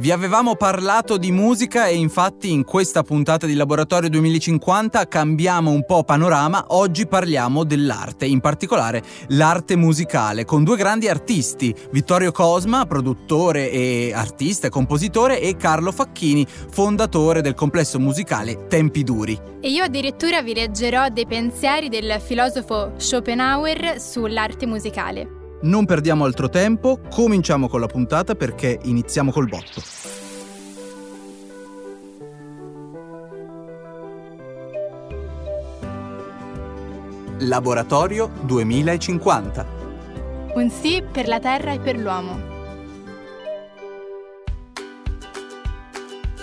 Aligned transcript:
Vi 0.00 0.10
avevamo 0.10 0.56
parlato 0.56 1.18
di 1.18 1.30
musica 1.30 1.86
e 1.86 1.94
infatti 1.94 2.50
in 2.50 2.64
questa 2.64 3.02
puntata 3.02 3.46
di 3.46 3.52
Laboratorio 3.52 4.08
2050 4.08 5.06
cambiamo 5.08 5.72
un 5.72 5.84
po' 5.84 6.04
panorama, 6.04 6.64
oggi 6.68 7.06
parliamo 7.06 7.64
dell'arte, 7.64 8.24
in 8.24 8.40
particolare 8.40 9.02
l'arte 9.28 9.76
musicale, 9.76 10.46
con 10.46 10.64
due 10.64 10.78
grandi 10.78 11.06
artisti, 11.06 11.74
Vittorio 11.90 12.32
Cosma, 12.32 12.86
produttore 12.86 13.70
e 13.70 14.10
artista 14.14 14.68
e 14.68 14.70
compositore, 14.70 15.38
e 15.38 15.56
Carlo 15.56 15.92
Facchini, 15.92 16.46
fondatore 16.46 17.42
del 17.42 17.52
complesso 17.52 18.00
musicale 18.00 18.68
Tempi 18.68 19.04
Duri. 19.04 19.38
E 19.60 19.68
io 19.68 19.84
addirittura 19.84 20.40
vi 20.40 20.54
leggerò 20.54 21.10
dei 21.10 21.26
pensieri 21.26 21.90
del 21.90 22.18
filosofo 22.24 22.92
Schopenhauer 22.96 24.00
sull'arte 24.00 24.64
musicale. 24.64 25.39
Non 25.62 25.84
perdiamo 25.84 26.24
altro 26.24 26.48
tempo, 26.48 27.00
cominciamo 27.10 27.68
con 27.68 27.80
la 27.80 27.86
puntata 27.86 28.34
perché 28.34 28.78
iniziamo 28.82 29.30
col 29.30 29.46
botto. 29.46 29.82
Laboratorio 37.40 38.30
2050. 38.40 39.66
Un 40.54 40.70
sì 40.70 41.02
per 41.02 41.28
la 41.28 41.38
Terra 41.38 41.72
e 41.72 41.78
per 41.78 41.98
l'uomo. 41.98 42.49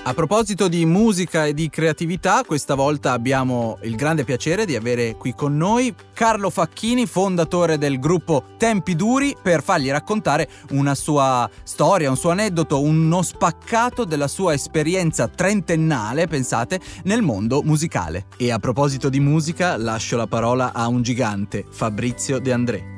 A 0.07 0.13
proposito 0.13 0.69
di 0.69 0.85
musica 0.85 1.45
e 1.47 1.53
di 1.53 1.69
creatività, 1.69 2.43
questa 2.45 2.75
volta 2.75 3.11
abbiamo 3.11 3.77
il 3.81 3.97
grande 3.97 4.23
piacere 4.23 4.65
di 4.65 4.73
avere 4.73 5.17
qui 5.17 5.33
con 5.33 5.57
noi 5.57 5.93
Carlo 6.13 6.49
Facchini, 6.49 7.05
fondatore 7.05 7.77
del 7.77 7.99
gruppo 7.99 8.53
Tempi 8.57 8.95
Duri, 8.95 9.35
per 9.43 9.61
fargli 9.61 9.89
raccontare 9.89 10.47
una 10.69 10.95
sua 10.95 11.49
storia, 11.63 12.09
un 12.09 12.15
suo 12.15 12.29
aneddoto, 12.29 12.79
uno 12.79 13.21
spaccato 13.21 14.05
della 14.05 14.29
sua 14.29 14.53
esperienza 14.53 15.27
trentennale, 15.27 16.27
pensate, 16.27 16.79
nel 17.03 17.21
mondo 17.21 17.61
musicale. 17.61 18.27
E 18.37 18.49
a 18.49 18.59
proposito 18.59 19.09
di 19.09 19.19
musica, 19.19 19.75
lascio 19.75 20.15
la 20.15 20.27
parola 20.27 20.71
a 20.71 20.87
un 20.87 21.01
gigante, 21.01 21.65
Fabrizio 21.69 22.39
De 22.39 22.53
André. 22.53 22.95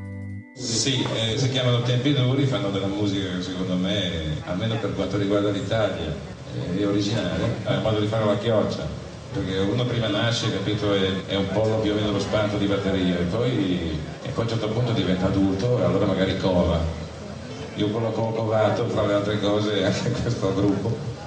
Sì, 0.54 1.04
eh, 1.16 1.40
si 1.40 1.50
chiamano 1.50 1.82
Tempi 1.82 2.14
Duri, 2.14 2.46
fanno 2.46 2.70
della 2.70 2.86
musica 2.86 3.36
che 3.36 3.42
secondo 3.42 3.78
me, 3.78 4.44
almeno 4.46 4.76
per 4.76 4.94
quanto 4.94 5.18
riguarda 5.18 5.50
l'Italia, 5.50 6.38
è 6.78 6.86
originale, 6.86 7.58
ha 7.64 7.74
il 7.74 7.82
modo 7.82 8.00
di 8.00 8.08
fare 8.08 8.26
la 8.26 8.38
chioccia, 8.38 8.88
perché 9.34 9.58
uno 9.58 9.86
prima 9.86 10.08
nasce, 10.08 10.52
capito, 10.52 10.94
è, 10.94 11.26
è 11.28 11.36
un 11.36 11.50
po' 11.50 11.80
più 11.82 11.92
o 11.92 11.96
meno 11.96 12.12
lo 12.12 12.20
spanto 12.20 12.58
di 12.58 12.66
batteria 12.66 13.18
e 13.18 13.24
poi, 13.24 14.00
e 14.24 14.30
poi 14.30 14.34
a 14.36 14.42
un 14.42 14.50
certo 14.50 14.70
punto 14.70 14.92
diventa 14.92 15.28
adulto 15.28 15.80
e 15.80 15.84
allora 15.84 16.06
magari 16.06 16.38
cova. 16.38 16.80
Io 17.76 17.88
quello 17.90 18.12
che 18.12 18.20
ho 18.20 18.32
covato, 18.32 18.86
tra 18.86 19.06
le 19.06 19.14
altre 19.14 19.40
cose, 19.40 19.86
anche 19.86 20.12
questo 20.22 20.54
gruppo. 20.54 21.18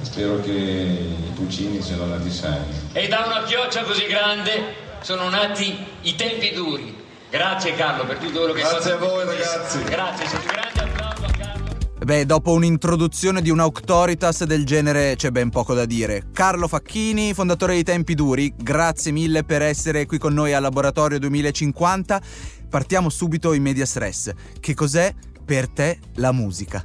Spero 0.00 0.40
che 0.40 0.52
i 0.52 1.32
pulcini 1.34 1.82
siano 1.82 2.06
nati 2.06 2.30
sani. 2.30 2.64
E 2.92 3.08
da 3.08 3.24
una 3.26 3.42
chioccia 3.42 3.82
così 3.82 4.06
grande 4.06 4.86
sono 5.00 5.28
nati 5.28 5.76
i 6.02 6.14
tempi 6.14 6.52
duri. 6.52 6.96
Grazie 7.30 7.74
Carlo 7.74 8.04
per 8.04 8.16
tutto 8.16 8.38
quello 8.38 8.52
che 8.54 8.60
Grazie 8.60 8.92
a 8.92 8.96
voi 8.96 9.24
ragazzi. 9.24 9.82
Grazie, 9.82 10.26
Beh, 12.08 12.24
dopo 12.24 12.52
un'introduzione 12.52 13.42
di 13.42 13.50
un'auctoritas 13.50 14.44
del 14.44 14.64
genere 14.64 15.14
c'è 15.14 15.30
ben 15.30 15.50
poco 15.50 15.74
da 15.74 15.84
dire. 15.84 16.28
Carlo 16.32 16.66
Facchini, 16.66 17.34
fondatore 17.34 17.74
di 17.74 17.82
Tempi 17.82 18.14
Duri, 18.14 18.54
grazie 18.56 19.12
mille 19.12 19.44
per 19.44 19.60
essere 19.60 20.06
qui 20.06 20.16
con 20.16 20.32
noi 20.32 20.54
al 20.54 20.62
Laboratorio 20.62 21.18
2050. 21.18 22.22
Partiamo 22.70 23.10
subito 23.10 23.52
in 23.52 23.60
media 23.60 23.84
stress. 23.84 24.32
Che 24.58 24.72
cos'è 24.72 25.14
per 25.44 25.68
te 25.68 25.98
la 26.14 26.32
musica? 26.32 26.82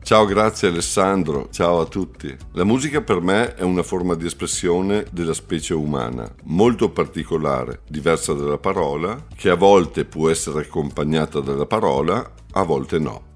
Ciao, 0.00 0.24
grazie 0.26 0.68
Alessandro, 0.68 1.48
ciao 1.50 1.80
a 1.80 1.86
tutti. 1.86 2.32
La 2.52 2.62
musica 2.62 3.00
per 3.00 3.20
me 3.20 3.56
è 3.56 3.62
una 3.62 3.82
forma 3.82 4.14
di 4.14 4.26
espressione 4.26 5.06
della 5.10 5.34
specie 5.34 5.74
umana, 5.74 6.32
molto 6.44 6.88
particolare, 6.90 7.80
diversa 7.88 8.32
dalla 8.32 8.58
parola, 8.58 9.26
che 9.34 9.50
a 9.50 9.56
volte 9.56 10.04
può 10.04 10.30
essere 10.30 10.60
accompagnata 10.60 11.40
dalla 11.40 11.66
parola, 11.66 12.32
a 12.52 12.62
volte 12.62 13.00
no. 13.00 13.30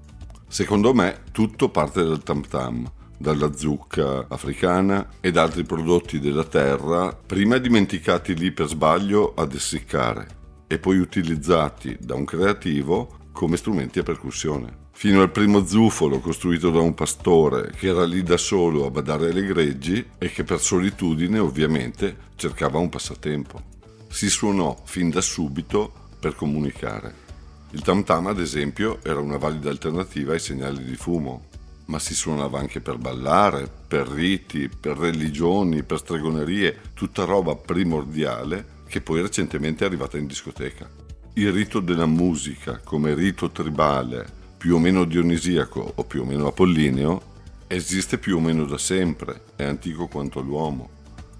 Secondo 0.49 0.93
me 0.93 1.23
tutto 1.31 1.69
parte 1.69 2.03
dal 2.03 2.23
tam 2.23 2.41
tam, 2.47 2.89
dalla 3.17 3.53
zucca 3.53 4.27
africana 4.29 5.09
ed 5.19 5.35
altri 5.35 5.63
prodotti 5.63 6.19
della 6.19 6.45
terra, 6.45 7.13
prima 7.13 7.57
dimenticati 7.57 8.33
lì 8.33 8.51
per 8.51 8.67
sbaglio 8.67 9.33
ad 9.35 9.53
essiccare 9.53 10.35
e 10.67 10.79
poi 10.79 10.99
utilizzati 10.99 11.97
da 11.99 12.15
un 12.15 12.25
creativo 12.25 13.17
come 13.33 13.57
strumenti 13.57 13.99
a 13.99 14.03
percussione. 14.03 14.85
Fino 14.91 15.21
al 15.21 15.31
primo 15.31 15.65
zufolo 15.65 16.19
costruito 16.19 16.71
da 16.71 16.79
un 16.79 16.95
pastore 16.95 17.71
che 17.75 17.87
era 17.87 18.03
lì 18.05 18.23
da 18.23 18.37
solo 18.37 18.85
a 18.85 18.89
badare 18.89 19.29
alle 19.29 19.45
greggi 19.45 20.03
e 20.17 20.31
che 20.31 20.43
per 20.43 20.59
solitudine 20.59 21.37
ovviamente 21.39 22.15
cercava 22.35 22.79
un 22.79 22.89
passatempo. 22.89 23.61
Si 24.09 24.29
suonò 24.29 24.75
fin 24.85 25.09
da 25.09 25.21
subito 25.21 25.91
per 26.19 26.35
comunicare. 26.35 27.26
Il 27.71 27.81
tam 27.81 28.03
tam, 28.03 28.27
ad 28.27 28.39
esempio, 28.39 28.99
era 29.03 29.19
una 29.19 29.37
valida 29.37 29.69
alternativa 29.69 30.31
ai 30.31 30.39
segnali 30.39 30.83
di 30.85 30.95
fumo, 30.95 31.47
ma 31.87 31.99
si 31.99 32.15
suonava 32.15 32.59
anche 32.59 32.79
per 32.79 32.97
ballare, 32.97 33.69
per 33.87 34.07
riti, 34.07 34.69
per 34.69 34.97
religioni, 34.97 35.83
per 35.83 35.97
stregonerie, 35.99 36.79
tutta 36.93 37.25
roba 37.25 37.55
primordiale 37.55 38.75
che 38.87 39.01
poi 39.01 39.21
recentemente 39.21 39.83
è 39.83 39.87
arrivata 39.87 40.17
in 40.17 40.27
discoteca. 40.27 40.89
Il 41.33 41.51
rito 41.51 41.81
della 41.81 42.05
musica, 42.05 42.79
come 42.83 43.13
rito 43.13 43.51
tribale, 43.51 44.25
più 44.57 44.75
o 44.75 44.79
meno 44.79 45.03
dionisiaco 45.03 45.91
o 45.95 46.03
più 46.05 46.21
o 46.21 46.25
meno 46.25 46.47
apollineo, 46.47 47.35
esiste 47.67 48.17
più 48.17 48.37
o 48.37 48.39
meno 48.39 48.65
da 48.65 48.77
sempre, 48.77 49.41
è 49.57 49.63
antico 49.63 50.07
quanto 50.07 50.39
l'uomo. 50.39 50.89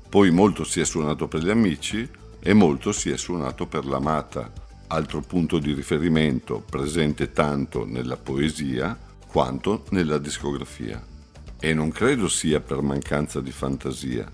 Poi 0.10 0.30
molto 0.30 0.66
si 0.66 0.82
è 0.82 0.86
suonato 0.86 1.28
per 1.28 1.42
gli 1.42 1.50
amici 1.50 2.08
e 2.40 2.54
molto 2.54 2.92
si 2.92 3.10
è 3.10 3.18
suonato 3.18 3.66
per 3.66 3.86
l'amata, 3.86 4.52
altro 4.88 5.22
punto 5.22 5.60
di 5.60 5.74
riferimento 5.74 6.64
presente 6.68 7.32
tanto 7.32 7.86
nella 7.86 8.18
poesia 8.18 8.98
quanto 9.28 9.84
nella 9.90 10.18
discografia. 10.18 11.04
E 11.60 11.74
non 11.74 11.92
credo 11.92 12.28
sia 12.28 12.60
per 12.60 12.82
mancanza 12.82 13.42
di 13.42 13.52
fantasia, 13.52 14.32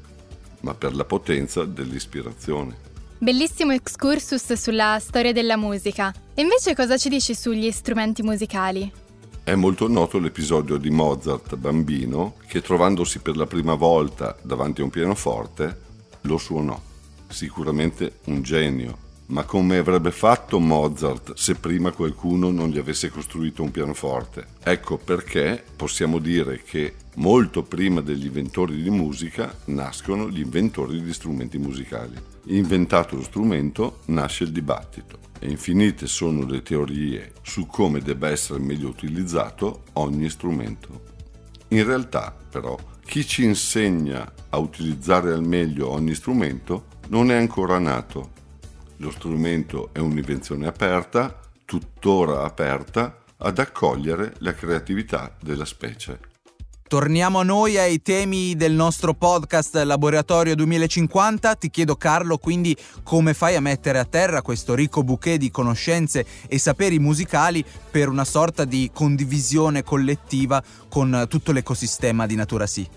ma 0.61 0.73
per 0.73 0.95
la 0.95 1.05
potenza 1.05 1.63
dell'ispirazione. 1.63 2.91
Bellissimo 3.17 3.71
excursus 3.71 4.53
sulla 4.53 4.97
storia 4.99 5.31
della 5.31 5.55
musica. 5.55 6.13
E 6.33 6.41
invece 6.41 6.75
cosa 6.75 6.97
ci 6.97 7.09
dici 7.09 7.33
sugli 7.33 7.71
strumenti 7.71 8.21
musicali? 8.21 8.91
È 9.45 9.55
molto 9.55 9.87
noto 9.87 10.19
l'episodio 10.19 10.77
di 10.77 10.89
Mozart 10.89 11.55
bambino 11.55 12.35
che 12.47 12.61
trovandosi 12.61 13.19
per 13.19 13.35
la 13.35 13.45
prima 13.45 13.75
volta 13.75 14.35
davanti 14.41 14.81
a 14.81 14.85
un 14.85 14.89
pianoforte 14.89 15.79
lo 16.21 16.37
suonò. 16.37 16.79
Sicuramente 17.27 18.19
un 18.25 18.41
genio, 18.41 18.97
ma 19.27 19.43
come 19.43 19.77
avrebbe 19.77 20.11
fatto 20.11 20.59
Mozart 20.59 21.33
se 21.35 21.55
prima 21.55 21.91
qualcuno 21.91 22.51
non 22.51 22.69
gli 22.69 22.77
avesse 22.77 23.09
costruito 23.09 23.63
un 23.63 23.71
pianoforte? 23.71 24.47
Ecco 24.63 24.97
perché 24.97 25.63
possiamo 25.75 26.19
dire 26.19 26.61
che 26.63 26.95
molto 27.15 27.63
prima 27.63 28.01
degli 28.01 28.25
inventori 28.25 28.81
di 28.81 28.89
musica 28.89 29.55
nascono 29.65 30.29
gli 30.29 30.39
inventori 30.39 31.01
di 31.01 31.13
strumenti 31.13 31.57
musicali. 31.57 32.15
Inventato 32.47 33.15
lo 33.15 33.23
strumento 33.23 33.99
nasce 34.05 34.43
il 34.43 34.51
dibattito 34.51 35.19
e 35.39 35.49
infinite 35.49 36.07
sono 36.07 36.45
le 36.45 36.61
teorie 36.61 37.33
su 37.41 37.65
come 37.65 37.99
debba 37.99 38.29
essere 38.29 38.59
meglio 38.59 38.89
utilizzato 38.89 39.83
ogni 39.93 40.29
strumento. 40.29 41.11
In 41.69 41.85
realtà, 41.85 42.35
però, 42.49 42.77
chi 43.05 43.25
ci 43.25 43.43
insegna 43.43 44.31
a 44.49 44.57
utilizzare 44.57 45.31
al 45.31 45.43
meglio 45.43 45.89
ogni 45.89 46.13
strumento 46.13 46.85
non 47.07 47.31
è 47.31 47.35
ancora 47.35 47.79
nato 47.79 48.41
lo 48.97 49.11
strumento 49.11 49.89
è 49.91 49.99
un'invenzione 49.99 50.67
aperta, 50.67 51.39
tuttora 51.65 52.43
aperta, 52.43 53.19
ad 53.37 53.59
accogliere 53.59 54.33
la 54.39 54.53
creatività 54.53 55.35
della 55.41 55.65
specie. 55.65 56.31
Torniamo 56.87 57.39
a 57.39 57.43
noi 57.43 57.77
ai 57.77 58.03
temi 58.03 58.55
del 58.55 58.73
nostro 58.73 59.15
podcast 59.15 59.75
Laboratorio 59.77 60.53
2050. 60.53 61.55
Ti 61.55 61.69
chiedo 61.71 61.95
Carlo, 61.95 62.37
quindi 62.37 62.77
come 63.01 63.33
fai 63.33 63.55
a 63.55 63.61
mettere 63.61 63.97
a 63.97 64.05
terra 64.05 64.43
questo 64.43 64.75
ricco 64.75 65.03
bouquet 65.03 65.39
di 65.39 65.49
conoscenze 65.49 66.23
e 66.47 66.59
saperi 66.59 66.99
musicali 66.99 67.65
per 67.89 68.09
una 68.09 68.25
sorta 68.25 68.63
di 68.63 68.91
condivisione 68.93 69.81
collettiva 69.81 70.63
con 70.87 71.25
tutto 71.27 71.51
l'ecosistema 71.51 72.27
di 72.27 72.35
Natura 72.35 72.67
Sì? 72.67 72.87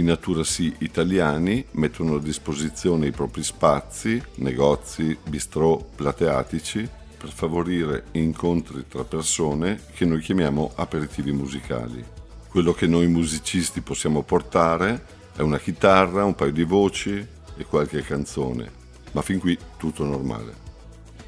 I 0.00 0.02
Natura 0.02 0.44
Sì 0.44 0.74
italiani 0.78 1.62
mettono 1.72 2.14
a 2.14 2.20
disposizione 2.20 3.06
i 3.06 3.10
propri 3.10 3.42
spazi, 3.42 4.20
negozi, 4.36 5.16
bistrò, 5.28 5.76
plateatici 5.76 6.88
per 7.18 7.30
favorire 7.30 8.04
incontri 8.12 8.86
tra 8.88 9.04
persone 9.04 9.78
che 9.92 10.06
noi 10.06 10.20
chiamiamo 10.20 10.72
aperitivi 10.74 11.32
musicali. 11.32 12.02
Quello 12.48 12.72
che 12.72 12.86
noi 12.86 13.08
musicisti 13.08 13.82
possiamo 13.82 14.22
portare 14.22 15.04
è 15.36 15.42
una 15.42 15.58
chitarra, 15.58 16.24
un 16.24 16.34
paio 16.34 16.52
di 16.52 16.64
voci 16.64 17.26
e 17.56 17.64
qualche 17.64 18.00
canzone, 18.00 18.70
ma 19.12 19.20
fin 19.20 19.38
qui 19.38 19.56
tutto 19.76 20.04
normale. 20.04 20.68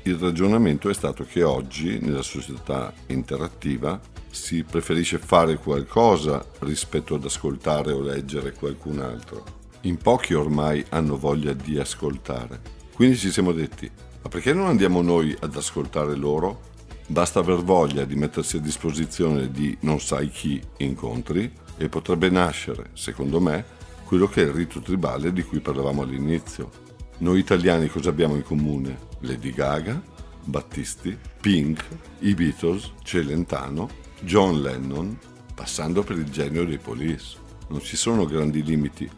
Il 0.05 0.17
ragionamento 0.17 0.89
è 0.89 0.95
stato 0.95 1.25
che 1.25 1.43
oggi, 1.43 1.99
nella 2.01 2.23
società 2.23 2.93
interattiva, 3.09 4.01
si 4.33 4.65
preferisce 4.65 5.19
fare 5.19 5.57
qualcosa 5.59 6.45
rispetto 6.61 7.15
ad 7.15 7.25
ascoltare 7.25 7.93
o 7.93 8.01
leggere 8.01 8.53
qualcun 8.53 9.01
altro. 9.01 9.61
In 9.83 9.99
pochi 9.99 10.33
ormai 10.33 10.83
hanno 10.89 11.19
voglia 11.19 11.53
di 11.53 11.79
ascoltare. 11.79 12.61
Quindi 12.95 13.19
ci 13.19 13.31
siamo 13.31 13.53
detti, 13.53 13.91
ma 14.23 14.29
perché 14.31 14.55
non 14.55 14.69
andiamo 14.69 15.03
noi 15.03 15.37
ad 15.39 15.55
ascoltare 15.55 16.17
loro? 16.17 16.71
Basta 17.07 17.41
aver 17.41 17.63
voglia 17.63 18.05
di 18.05 18.15
mettersi 18.15 18.57
a 18.57 18.61
disposizione 18.61 19.51
di 19.51 19.77
non 19.81 20.01
sai 20.01 20.31
chi 20.31 20.61
incontri 20.79 21.53
e 21.77 21.89
potrebbe 21.91 22.31
nascere, 22.31 22.91
secondo 22.95 23.39
me, 23.39 23.65
quello 24.07 24.29
che 24.29 24.43
è 24.43 24.47
il 24.47 24.53
rito 24.53 24.81
tribale 24.81 25.33
di 25.33 25.43
cui 25.43 25.61
parlavamo 25.61 26.03
all'inizio. 26.03 26.71
Noi 27.19 27.39
italiani 27.39 27.89
cosa 27.89 28.09
abbiamo 28.09 28.35
in 28.35 28.43
comune? 28.43 29.11
Lady 29.21 29.53
Gaga, 29.53 30.01
Battisti, 30.45 31.17
Pink, 31.41 31.85
i 32.21 32.35
Beatles, 32.35 32.93
Celentano, 33.03 33.89
John 34.25 34.61
Lennon, 34.61 35.19
passando 35.55 36.03
per 36.03 36.17
il 36.17 36.31
genio 36.31 36.65
dei 36.65 36.79
Police. 36.79 37.37
Non 37.69 37.81
ci 37.81 37.97
sono 37.97 38.25
grandi 38.25 38.63
limiti. 38.63 39.09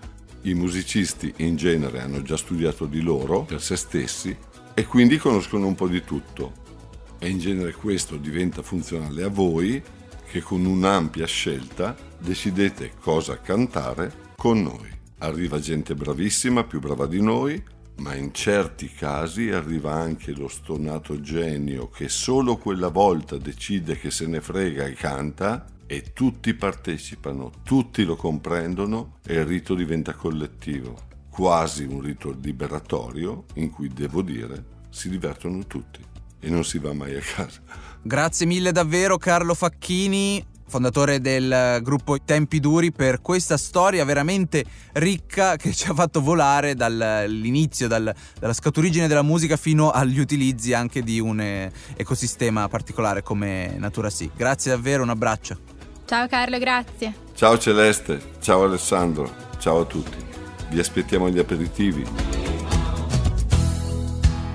I 0.43 0.55
musicisti 0.55 1.33
in 1.39 1.57
genere 1.57 2.01
hanno 2.01 2.23
già 2.23 2.37
studiato 2.37 2.87
di 2.87 3.01
loro 3.01 3.43
per 3.43 3.63
se 3.63 3.77
stessi 3.77 4.37
e 4.75 4.87
quindi 4.87 5.19
conoscono 5.19 5.67
un 5.67 5.75
po' 5.75 5.89
di 5.89 6.03
tutto. 6.05 6.63
E 7.19 7.29
in 7.29 7.39
genere 7.39 7.73
questo 7.73 8.17
diventa 8.17 8.63
funzionale 8.63 9.23
a 9.23 9.29
voi 9.29 9.83
che 10.27 10.41
con 10.41 10.65
un'ampia 10.65 11.27
scelta 11.27 11.97
decidete 12.19 12.93
cosa 13.01 13.41
cantare 13.41 14.33
con 14.37 14.63
noi. 14.63 14.91
Arriva 15.19 15.59
gente 15.59 15.95
bravissima, 15.95 16.65
più 16.65 16.81
brava 16.81 17.07
di 17.07 17.23
noi, 17.23 17.63
ma 17.97 18.15
in 18.15 18.33
certi 18.33 18.89
casi 18.89 19.51
arriva 19.51 19.93
anche 19.93 20.33
lo 20.33 20.49
stonato 20.49 21.21
genio 21.21 21.89
che 21.89 22.09
solo 22.09 22.57
quella 22.57 22.89
volta 22.89 23.37
decide 23.37 23.97
che 23.99 24.11
se 24.11 24.27
ne 24.27 24.41
frega 24.41 24.85
e 24.85 24.95
canta 24.95 25.67
e 25.87 26.13
tutti 26.13 26.55
partecipano, 26.55 27.53
tutti 27.63 28.05
lo 28.05 28.17
comprendono 28.17 29.19
e 29.25 29.35
il 29.35 29.45
rito 29.45 29.75
diventa 29.75 30.15
collettivo, 30.15 30.97
quasi 31.31 31.85
un 31.85 32.01
rito 32.01 32.37
liberatorio 32.41 33.45
in 33.55 33.71
cui 33.71 33.89
devo 33.89 34.23
dire 34.23 34.73
si 34.91 35.09
divertono 35.09 35.67
tutti 35.67 36.01
e 36.41 36.51
non 36.51 36.65
si 36.65 36.79
va 36.79 36.93
mai 36.93 37.17
a 37.17 37.21
casa. 37.21 37.61
Grazie 38.03 38.47
mille 38.47 38.73
davvero 38.73 39.17
Carlo 39.17 39.55
Facchini 39.55 40.45
fondatore 40.67 41.21
del 41.21 41.81
gruppo 41.83 42.17
Tempi 42.23 42.61
Duri, 42.61 42.93
per 42.93 43.21
questa 43.21 43.57
storia 43.57 44.05
veramente 44.05 44.65
ricca 44.95 45.57
che 45.57 45.73
ci 45.73 45.89
ha 45.89 45.95
fatto 45.95 46.21
volare 46.21 46.75
dall'inizio, 46.75 47.89
dal, 47.89 48.13
dalla 48.39 48.53
scaturigine 48.53 49.07
della 49.07 49.23
musica 49.23 49.57
fino 49.57 49.91
agli 49.91 50.19
utilizzi 50.19 50.73
anche 50.73 51.03
di 51.03 51.21
un 51.21 51.41
eh, 51.41 51.73
ecosistema 51.97 52.69
particolare 52.69 53.23
come 53.23 53.75
Natura 53.79 54.11
Sì. 54.11 54.31
Grazie 54.35 54.73
davvero, 54.73 55.03
un 55.03 55.11
abbraccio. 55.11 55.59
Ciao 56.07 56.27
Carlo, 56.29 56.59
grazie. 56.59 57.15
Ciao 57.35 57.59
Celeste, 57.59 58.21
ciao 58.41 58.65
Alessandro, 58.65 59.31
ciao 59.59 59.81
a 59.81 59.85
tutti. 59.85 60.17
Vi 60.71 60.79
aspettiamo 60.79 61.27
agli 61.27 61.39
aperitivi. 61.39 62.54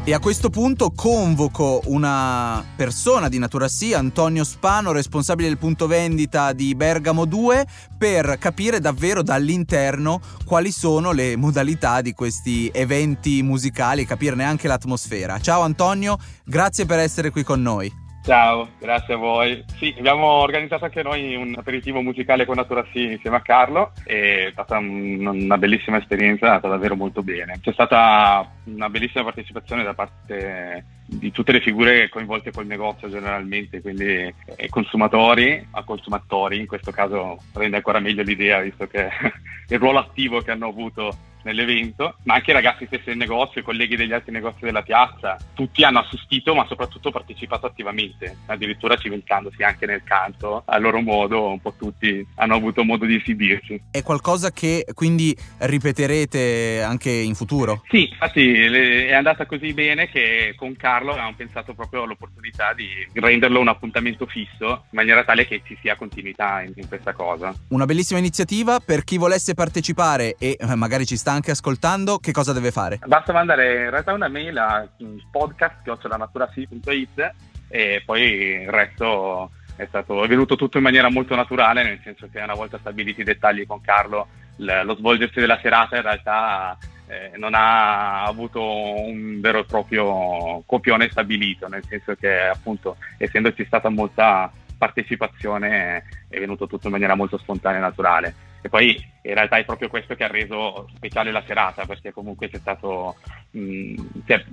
E 0.06 0.14
a 0.14 0.20
questo 0.20 0.50
punto 0.50 0.92
convoco 0.92 1.82
una 1.86 2.66
persona 2.76 3.30
di 3.30 3.38
Natura 3.38 3.68
Sì, 3.68 3.94
Antonio 3.94 4.44
Spano, 4.44 4.92
responsabile 4.92 5.50
del 5.50 5.60
punto 5.60 5.86
vendita 5.86 6.52
di 6.54 6.74
Bergamo 6.74 7.26
2, 7.26 7.68
per 7.98 8.38
capire 8.40 8.80
davvero 8.80 9.22
dall'interno 9.22 10.20
quali 10.46 10.72
sono 10.72 11.12
le 11.12 11.36
modalità 11.36 12.02
di 12.02 12.14
questi 12.14 12.72
eventi 12.74 13.44
musicali 13.44 14.06
capirne 14.06 14.46
anche 14.46 14.68
l'atmosfera. 14.68 15.40
Ciao 15.40 15.62
Antonio, 15.62 16.18
grazie 16.44 16.86
per 16.86 16.98
essere 17.00 17.30
qui 17.30 17.44
con 17.44 17.62
noi. 17.62 18.09
Ciao, 18.22 18.70
grazie 18.78 19.14
a 19.14 19.18
voi. 19.18 19.64
Sì, 19.78 19.96
abbiamo 19.98 20.26
organizzato 20.26 20.86
anche 20.86 21.02
noi 21.02 21.36
un 21.36 21.56
aperitivo 21.58 22.02
musicale 22.02 22.46
con 22.46 22.58
Natura 22.58 22.86
Sì 22.92 23.14
insieme 23.14 23.38
a 23.38 23.42
Carlo 23.42 23.94
e 24.04 24.48
è 24.48 24.52
stata 24.52 24.78
una 24.78 25.58
bellissima 25.58 25.98
esperienza, 25.98 26.46
è 26.46 26.50
andata 26.50 26.68
davvero 26.68 26.96
molto 26.96 27.24
bene. 27.24 27.60
C'è 27.62 27.72
stata 27.72 28.48
una 28.66 28.90
bellissima 28.90 29.24
partecipazione 29.24 29.84
da 29.84 29.94
parte 29.94 30.86
di 31.06 31.32
tutte 31.32 31.54
le 31.54 31.62
figure 31.62 32.10
coinvolte 32.10 32.52
col 32.52 32.68
negozio 32.68 33.10
generalmente, 33.10 33.82
quindi 33.82 34.06
eh, 34.06 34.70
consumatori 34.70 35.68
a 35.72 35.84
consumatori, 35.84 36.60
in 36.60 36.68
questo 36.68 36.92
caso 36.92 37.38
rende 37.54 37.78
ancora 37.78 38.00
meglio 38.00 38.22
l'idea 38.22 38.60
visto 38.60 38.86
che 38.86 39.10
il 39.70 39.80
ruolo 39.80 40.00
attivo 40.00 40.42
che 40.42 40.52
hanno 40.52 40.68
avuto 40.68 41.16
nell'evento, 41.44 42.16
ma 42.24 42.36
anche 42.36 42.52
i 42.52 42.54
ragazzi 42.54 42.86
stessi 42.86 43.06
del 43.06 43.18
negozio, 43.18 43.62
i 43.62 43.64
colleghi 43.64 43.96
degli 43.96 44.14
altri 44.14 44.32
negozi 44.32 44.60
della 44.62 44.82
piazza, 44.82 45.38
tutti 45.54 45.84
hanno 45.84 46.00
assistito 46.00 46.54
ma 46.54 46.66
soprattutto 46.68 47.12
partecipato 47.12 47.66
attivamente, 47.66 48.38
addirittura 48.48 48.98
cimentandosi 48.98 49.64
anche 49.64 49.86
nel 49.86 50.04
canto, 50.04 50.64
a 50.66 50.78
loro 50.78 51.02
modo 51.02 51.50
un 51.50 51.62
po' 51.62 51.74
tutti 51.78 52.26
hanno 52.36 52.56
avuto 52.56 52.84
modo 52.84 53.06
di 53.06 53.16
esibirsi. 53.16 53.82
È 53.92 54.04
qualcosa 54.04 54.52
che 54.52 54.86
quindi 54.94 55.36
ripeterete 55.58 56.82
anche 56.84 57.10
in 57.10 57.36
futuro? 57.36 57.84
Sì, 57.90 58.10
infatti 58.10 58.52
è 58.54 59.14
andata 59.14 59.46
così 59.46 59.74
bene 59.74 60.10
che 60.10 60.54
con 60.56 60.76
Carlo 60.76 61.12
abbiamo 61.12 61.34
pensato 61.36 61.74
proprio 61.74 62.04
all'opportunità 62.04 62.74
di 62.74 62.88
renderlo 63.14 63.60
un 63.60 63.68
appuntamento 63.68 64.26
fisso 64.26 64.68
in 64.68 64.98
maniera 64.98 65.24
tale 65.24 65.46
che 65.46 65.62
ci 65.66 65.78
sia 65.82 65.96
continuità 65.96 66.62
in, 66.62 66.74
in 66.76 66.88
questa 66.88 67.14
cosa. 67.14 67.54
Una 67.70 67.86
bellissima 67.86 68.20
iniziativa 68.20 68.80
per 68.80 69.04
chi 69.04 69.18
volesse 69.18 69.54
partecipare 69.54 70.36
e 70.38 70.58
eh, 70.60 70.76
magari 70.76 71.06
ci 71.06 71.18
sta 71.18 71.30
sta 71.30 71.32
anche 71.40 71.52
ascoltando, 71.52 72.20
che 72.20 72.32
cosa 72.32 72.54
deve 72.54 72.72
fare? 72.72 73.00
Basta 73.06 73.34
mandare 73.34 73.86
in 73.86 73.90
realtà 73.90 74.14
una 74.14 74.28
mail 74.28 74.58
a 74.58 74.88
podcast.naturasi.it 75.32 77.34
e 77.70 78.04
poi 78.06 78.62
il 78.62 78.70
resto 78.70 79.52
è, 79.76 79.86
stato, 79.88 80.24
è 80.24 80.28
venuto 80.28 80.56
tutto 80.56 80.78
in 80.78 80.84
maniera 80.84 81.10
molto 81.10 81.36
naturale, 81.36 81.84
nel 81.84 82.00
senso 82.04 82.30
che 82.32 82.42
una 82.42 82.54
volta 82.54 82.78
stabiliti 82.78 83.22
i 83.22 83.26
dettagli 83.26 83.66
con 83.66 83.82
Carlo, 83.82 84.28
lo 84.58 84.96
svolgersi 84.96 85.40
della 85.40 85.60
serata 85.62 85.96
in 85.96 86.02
realtà 86.02 86.78
eh, 87.08 87.32
non 87.38 87.54
ha 87.54 88.26
avuto 88.26 88.62
un 88.62 89.40
vero 89.40 89.60
e 89.60 89.66
proprio 89.66 90.62
copione 90.66 91.10
stabilito, 91.10 91.70
nel 91.70 91.86
senso 91.88 92.16
che 92.16 92.48
appunto 92.48 92.98
essendoci 93.18 93.64
stata 93.64 93.88
molta 93.88 94.52
partecipazione 94.78 96.04
è 96.28 96.40
venuto 96.40 96.68
tutto 96.68 96.88
in 96.88 96.92
maniera 96.92 97.16
molto 97.16 97.38
spontanea 97.38 97.80
e 97.80 97.82
naturale. 97.82 98.36
E 98.62 98.70
poi 98.70 98.96
in 99.22 99.34
realtà 99.34 99.58
è 99.58 99.66
proprio 99.66 99.90
questo 99.90 100.16
che 100.16 100.24
ha 100.24 100.28
reso 100.28 100.90
speciale 100.96 101.32
la 101.32 101.44
serata, 101.46 101.86
perché 101.86 102.12
comunque 102.12 102.50
c'è 102.50 102.58
stato 102.60 103.16
mh, 103.52 103.96
cioè, 104.26 104.44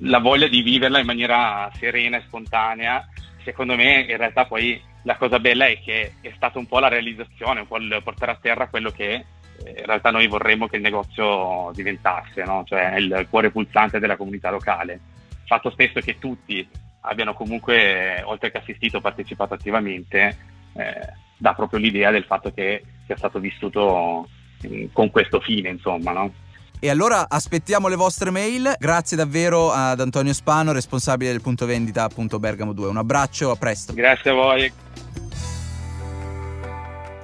la 0.00 0.18
voglia 0.18 0.46
di 0.46 0.62
viverla 0.62 1.00
in 1.00 1.06
maniera 1.06 1.70
serena 1.74 2.16
e 2.18 2.22
spontanea. 2.26 3.08
Secondo 3.42 3.74
me 3.74 4.00
in 4.00 4.16
realtà 4.16 4.44
poi 4.44 4.80
la 5.02 5.16
cosa 5.16 5.38
bella 5.38 5.66
è 5.66 5.80
che 5.80 6.14
è 6.20 6.32
stata 6.36 6.58
un 6.58 6.66
po' 6.66 6.78
la 6.78 6.88
realizzazione, 6.88 7.60
un 7.60 7.66
po' 7.66 7.78
il 7.78 8.00
portare 8.04 8.32
a 8.32 8.38
terra 8.40 8.68
quello 8.68 8.90
che 8.90 9.24
eh, 9.64 9.70
in 9.78 9.86
realtà 9.86 10.10
noi 10.10 10.26
vorremmo 10.26 10.66
che 10.66 10.76
il 10.76 10.82
negozio 10.82 11.70
diventasse, 11.74 12.44
no? 12.44 12.64
cioè 12.66 12.96
il 12.96 13.26
cuore 13.28 13.50
pulsante 13.50 13.98
della 13.98 14.16
comunità 14.16 14.50
locale. 14.50 15.00
Fatto 15.46 15.70
stesso 15.70 16.00
che 16.00 16.18
tutti 16.18 16.66
abbiano 17.02 17.34
comunque, 17.34 18.22
oltre 18.24 18.50
che 18.50 18.58
assistito, 18.58 19.00
partecipato 19.00 19.54
attivamente, 19.54 20.36
eh, 20.74 21.12
dà 21.36 21.54
proprio 21.54 21.80
l'idea 21.80 22.10
del 22.10 22.24
fatto 22.24 22.52
che 22.52 22.82
sia 23.10 23.16
stato 23.16 23.40
vissuto 23.40 24.28
mm, 24.66 24.86
con 24.92 25.10
questo 25.10 25.40
fine, 25.40 25.70
insomma, 25.70 26.12
no? 26.12 26.32
E 26.78 26.88
allora 26.88 27.28
aspettiamo 27.28 27.88
le 27.88 27.96
vostre 27.96 28.30
mail. 28.30 28.72
Grazie 28.78 29.16
davvero 29.16 29.70
ad 29.70 30.00
Antonio 30.00 30.32
Spano, 30.32 30.72
responsabile 30.72 31.30
del 31.30 31.42
punto 31.42 31.66
vendita 31.66 32.04
appunto 32.04 32.38
Bergamo 32.38 32.72
2. 32.72 32.88
Un 32.88 32.96
abbraccio, 32.96 33.50
a 33.50 33.56
presto. 33.56 33.92
Grazie 33.92 34.30
a 34.30 34.34
voi. 34.34 34.72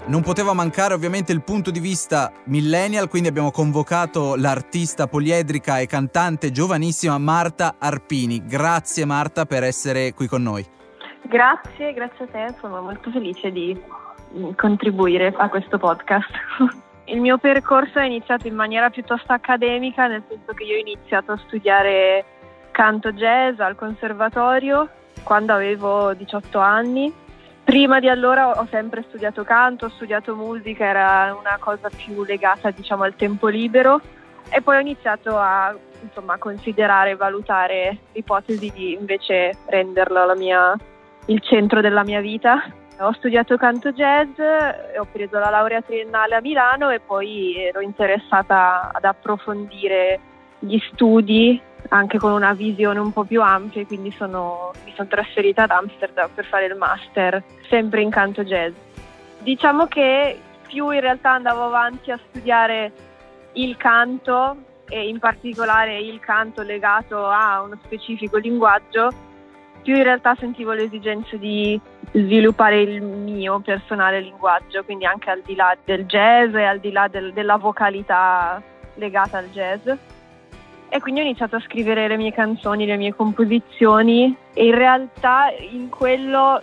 Non 0.08 0.22
poteva 0.22 0.52
mancare 0.52 0.94
ovviamente 0.94 1.32
il 1.32 1.42
punto 1.42 1.70
di 1.70 1.80
vista 1.80 2.30
millennial, 2.44 3.08
quindi 3.08 3.28
abbiamo 3.28 3.50
convocato 3.50 4.36
l'artista 4.36 5.08
poliedrica 5.08 5.78
e 5.80 5.86
cantante 5.86 6.52
giovanissima 6.52 7.18
Marta 7.18 7.76
Arpini. 7.78 8.44
Grazie 8.44 9.04
Marta 9.04 9.46
per 9.46 9.64
essere 9.64 10.12
qui 10.12 10.28
con 10.28 10.42
noi. 10.42 10.64
Grazie, 11.22 11.92
grazie 11.92 12.24
a 12.24 12.28
te, 12.28 12.54
sono 12.60 12.82
molto 12.82 13.10
felice 13.10 13.50
di 13.50 13.76
contribuire 14.56 15.32
a 15.36 15.48
questo 15.48 15.78
podcast. 15.78 16.30
Il 17.08 17.20
mio 17.20 17.38
percorso 17.38 18.00
è 18.00 18.04
iniziato 18.04 18.48
in 18.48 18.54
maniera 18.54 18.90
piuttosto 18.90 19.32
accademica, 19.32 20.08
nel 20.08 20.24
senso 20.28 20.52
che 20.54 20.64
io 20.64 20.76
ho 20.76 20.80
iniziato 20.80 21.32
a 21.32 21.40
studiare 21.46 22.24
canto 22.72 23.12
jazz 23.12 23.60
al 23.60 23.76
conservatorio 23.76 24.88
quando 25.22 25.52
avevo 25.52 26.12
18 26.14 26.58
anni. 26.58 27.12
Prima 27.62 28.00
di 28.00 28.08
allora 28.08 28.58
ho 28.60 28.66
sempre 28.70 29.04
studiato 29.08 29.44
canto, 29.44 29.86
ho 29.86 29.90
studiato 29.90 30.34
musica, 30.34 30.84
era 30.84 31.36
una 31.38 31.56
cosa 31.60 31.88
più 31.88 32.24
legata 32.24 32.70
diciamo 32.70 33.04
al 33.04 33.14
tempo 33.14 33.46
libero 33.48 34.00
e 34.48 34.60
poi 34.60 34.76
ho 34.76 34.80
iniziato 34.80 35.36
a 35.36 35.74
insomma, 36.02 36.38
considerare 36.38 37.10
e 37.10 37.16
valutare 37.16 37.98
l'ipotesi 38.12 38.70
di 38.72 38.92
invece 38.92 39.52
renderlo 39.66 40.34
mia, 40.36 40.76
il 41.26 41.40
centro 41.40 41.80
della 41.80 42.04
mia 42.04 42.20
vita 42.20 42.62
ho 42.98 43.12
studiato 43.12 43.56
canto 43.56 43.92
jazz, 43.92 44.38
ho 44.38 45.06
preso 45.10 45.38
la 45.38 45.50
laurea 45.50 45.82
triennale 45.82 46.34
a 46.34 46.40
Milano 46.40 46.90
e 46.90 47.00
poi 47.00 47.54
ero 47.56 47.80
interessata 47.80 48.90
ad 48.92 49.04
approfondire 49.04 50.20
gli 50.58 50.78
studi 50.92 51.60
anche 51.88 52.18
con 52.18 52.32
una 52.32 52.52
visione 52.54 52.98
un 52.98 53.12
po' 53.12 53.24
più 53.24 53.42
ampia 53.42 53.82
e 53.82 53.86
quindi 53.86 54.10
sono, 54.12 54.72
mi 54.84 54.92
sono 54.96 55.08
trasferita 55.08 55.64
ad 55.64 55.70
Amsterdam 55.70 56.30
per 56.34 56.46
fare 56.46 56.66
il 56.66 56.74
master, 56.74 57.42
sempre 57.68 58.00
in 58.00 58.10
canto 58.10 58.42
jazz. 58.42 58.74
Diciamo 59.40 59.86
che 59.86 60.40
più 60.66 60.90
in 60.90 61.00
realtà 61.00 61.32
andavo 61.32 61.64
avanti 61.64 62.10
a 62.10 62.18
studiare 62.28 62.92
il 63.52 63.76
canto 63.76 64.56
e 64.88 65.06
in 65.06 65.18
particolare 65.18 65.98
il 65.98 66.18
canto 66.20 66.62
legato 66.62 67.26
a 67.26 67.60
uno 67.60 67.78
specifico 67.84 68.38
linguaggio, 68.38 69.10
più 69.86 69.94
in 69.94 70.02
realtà 70.02 70.34
sentivo 70.36 70.72
l'esigenza 70.72 71.36
di 71.36 71.80
sviluppare 72.10 72.80
il 72.80 73.00
mio 73.02 73.60
personale 73.60 74.18
linguaggio, 74.18 74.82
quindi 74.82 75.06
anche 75.06 75.30
al 75.30 75.42
di 75.46 75.54
là 75.54 75.76
del 75.84 76.06
jazz 76.06 76.52
e 76.56 76.64
al 76.64 76.80
di 76.80 76.90
là 76.90 77.06
del, 77.06 77.32
della 77.32 77.56
vocalità 77.56 78.60
legata 78.94 79.38
al 79.38 79.48
jazz. 79.50 79.88
E 80.88 81.00
quindi 81.00 81.20
ho 81.20 81.22
iniziato 81.22 81.54
a 81.54 81.60
scrivere 81.60 82.08
le 82.08 82.16
mie 82.16 82.32
canzoni, 82.32 82.84
le 82.84 82.96
mie 82.96 83.14
composizioni 83.14 84.36
e 84.52 84.66
in 84.66 84.74
realtà 84.74 85.52
in 85.70 85.88
quello 85.88 86.60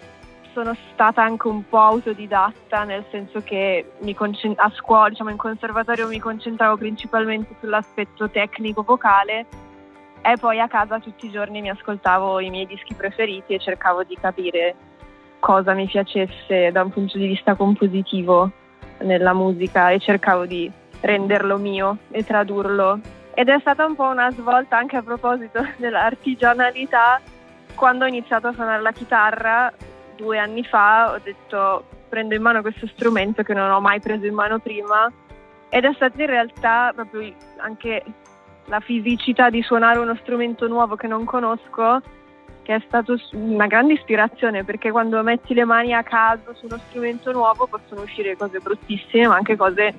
sono 0.51 0.75
stata 0.91 1.23
anche 1.23 1.47
un 1.47 1.65
po' 1.65 1.79
autodidatta, 1.79 2.83
nel 2.83 3.05
senso 3.09 3.39
che 3.39 3.93
concent- 4.15 4.59
a 4.59 4.69
scuola, 4.75 5.07
diciamo 5.07 5.29
in 5.29 5.37
conservatorio, 5.37 6.09
mi 6.09 6.19
concentravo 6.19 6.75
principalmente 6.75 7.55
sull'aspetto 7.61 8.29
tecnico-vocale 8.29 9.45
e 10.23 10.37
poi 10.37 10.59
a 10.61 10.69
casa 10.69 10.99
tutti 10.99 11.25
i 11.25 11.31
giorni 11.31 11.61
mi 11.61 11.69
ascoltavo 11.69 12.39
i 12.39 12.49
miei 12.49 12.65
dischi 12.65 12.93
preferiti 12.93 13.53
e 13.53 13.59
cercavo 13.59 14.03
di 14.03 14.17
capire 14.19 14.75
cosa 15.39 15.73
mi 15.73 15.85
piacesse 15.85 16.71
da 16.71 16.81
un 16.81 16.89
punto 16.89 17.17
di 17.17 17.27
vista 17.27 17.55
compositivo 17.55 18.49
nella 18.99 19.33
musica 19.33 19.89
e 19.89 19.99
cercavo 19.99 20.45
di 20.45 20.71
renderlo 21.01 21.57
mio 21.57 21.97
e 22.09 22.23
tradurlo. 22.23 22.99
Ed 23.33 23.49
è 23.49 23.57
stata 23.59 23.85
un 23.85 23.95
po' 23.95 24.05
una 24.05 24.31
svolta 24.31 24.77
anche 24.77 24.95
a 24.95 25.01
proposito 25.01 25.61
dell'artigianalità. 25.75 27.19
Quando 27.75 28.05
ho 28.05 28.07
iniziato 28.07 28.47
a 28.47 28.53
suonare 28.53 28.81
la 28.81 28.91
chitarra 28.93 29.73
due 30.15 30.37
anni 30.37 30.63
fa 30.63 31.11
ho 31.11 31.19
detto 31.21 31.85
prendo 32.07 32.35
in 32.35 32.41
mano 32.41 32.61
questo 32.61 32.87
strumento 32.87 33.41
che 33.41 33.53
non 33.53 33.71
ho 33.71 33.81
mai 33.81 33.99
preso 33.99 34.27
in 34.27 34.35
mano 34.35 34.59
prima 34.59 35.11
ed 35.69 35.85
è 35.85 35.93
stata 35.95 36.21
in 36.21 36.27
realtà 36.27 36.91
proprio 36.93 37.33
anche 37.57 38.03
la 38.65 38.79
fisicità 38.79 39.49
di 39.49 39.61
suonare 39.61 39.99
uno 39.99 40.15
strumento 40.21 40.67
nuovo 40.67 40.95
che 40.95 41.07
non 41.07 41.25
conosco 41.25 42.01
che 42.63 42.75
è 42.75 42.81
stata 42.87 43.13
una 43.33 43.67
grande 43.67 43.93
ispirazione 43.93 44.63
perché 44.63 44.89
quando 44.89 45.21
metti 45.21 45.53
le 45.53 45.65
mani 45.65 45.93
a 45.93 46.01
caso 46.01 46.53
su 46.53 46.65
uno 46.65 46.79
strumento 46.87 47.31
nuovo 47.31 47.67
possono 47.67 48.01
uscire 48.01 48.37
cose 48.37 48.59
bruttissime 48.59 49.27
ma 49.27 49.35
anche 49.35 49.55
cose 49.55 49.93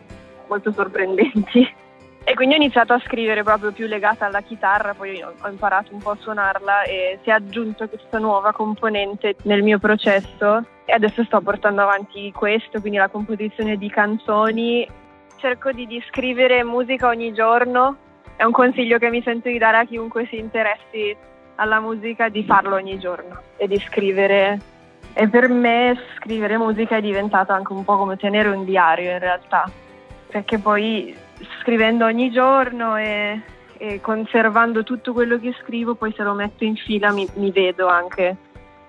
molto 0.48 0.72
sorprendenti. 0.72 1.82
E 2.26 2.32
quindi 2.34 2.54
ho 2.54 2.56
iniziato 2.56 2.94
a 2.94 3.02
scrivere 3.04 3.42
proprio 3.42 3.70
più 3.70 3.86
legata 3.86 4.24
alla 4.24 4.40
chitarra, 4.40 4.94
poi 4.94 5.22
ho 5.22 5.48
imparato 5.48 5.92
un 5.92 6.00
po' 6.00 6.12
a 6.12 6.16
suonarla 6.18 6.84
e 6.84 7.18
si 7.22 7.28
è 7.28 7.32
aggiunta 7.32 7.86
questa 7.86 8.18
nuova 8.18 8.50
componente 8.52 9.36
nel 9.42 9.62
mio 9.62 9.78
processo 9.78 10.64
e 10.86 10.92
adesso 10.94 11.22
sto 11.24 11.42
portando 11.42 11.82
avanti 11.82 12.32
questo, 12.32 12.80
quindi 12.80 12.96
la 12.96 13.08
composizione 13.08 13.76
di 13.76 13.90
canzoni. 13.90 14.88
Cerco 15.36 15.70
di, 15.72 15.86
di 15.86 16.02
scrivere 16.08 16.64
musica 16.64 17.08
ogni 17.08 17.34
giorno, 17.34 17.98
è 18.36 18.44
un 18.44 18.52
consiglio 18.52 18.98
che 18.98 19.10
mi 19.10 19.22
sento 19.22 19.48
di 19.48 19.58
dare 19.58 19.78
a 19.78 19.84
chiunque 19.84 20.26
si 20.26 20.38
interessi 20.38 21.16
alla 21.56 21.80
musica 21.80 22.28
di 22.28 22.44
farlo 22.44 22.74
ogni 22.74 22.98
giorno 22.98 23.40
e 23.56 23.68
di 23.68 23.78
scrivere. 23.78 24.60
E 25.12 25.28
per 25.28 25.48
me 25.48 25.96
scrivere 26.16 26.58
musica 26.58 26.96
è 26.96 27.00
diventato 27.00 27.52
anche 27.52 27.72
un 27.72 27.84
po' 27.84 27.96
come 27.96 28.16
tenere 28.16 28.48
un 28.48 28.64
diario 28.64 29.12
in 29.12 29.20
realtà, 29.20 29.70
perché 30.26 30.58
poi 30.58 31.14
scrivendo 31.60 32.04
ogni 32.04 32.30
giorno 32.32 32.96
e, 32.96 33.40
e, 33.78 34.00
conservando 34.00 34.82
tutto 34.82 35.12
quello 35.12 35.38
che 35.38 35.54
scrivo, 35.62 35.94
poi 35.94 36.12
se 36.16 36.24
lo 36.24 36.34
metto 36.34 36.64
in 36.64 36.74
fila 36.74 37.12
mi, 37.12 37.28
mi 37.34 37.52
vedo 37.52 37.86
anche 37.86 38.36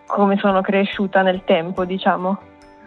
come 0.08 0.38
sono 0.38 0.62
cresciuta 0.62 1.22
nel 1.22 1.44
tempo, 1.44 1.86
diciamo. 1.86 2.40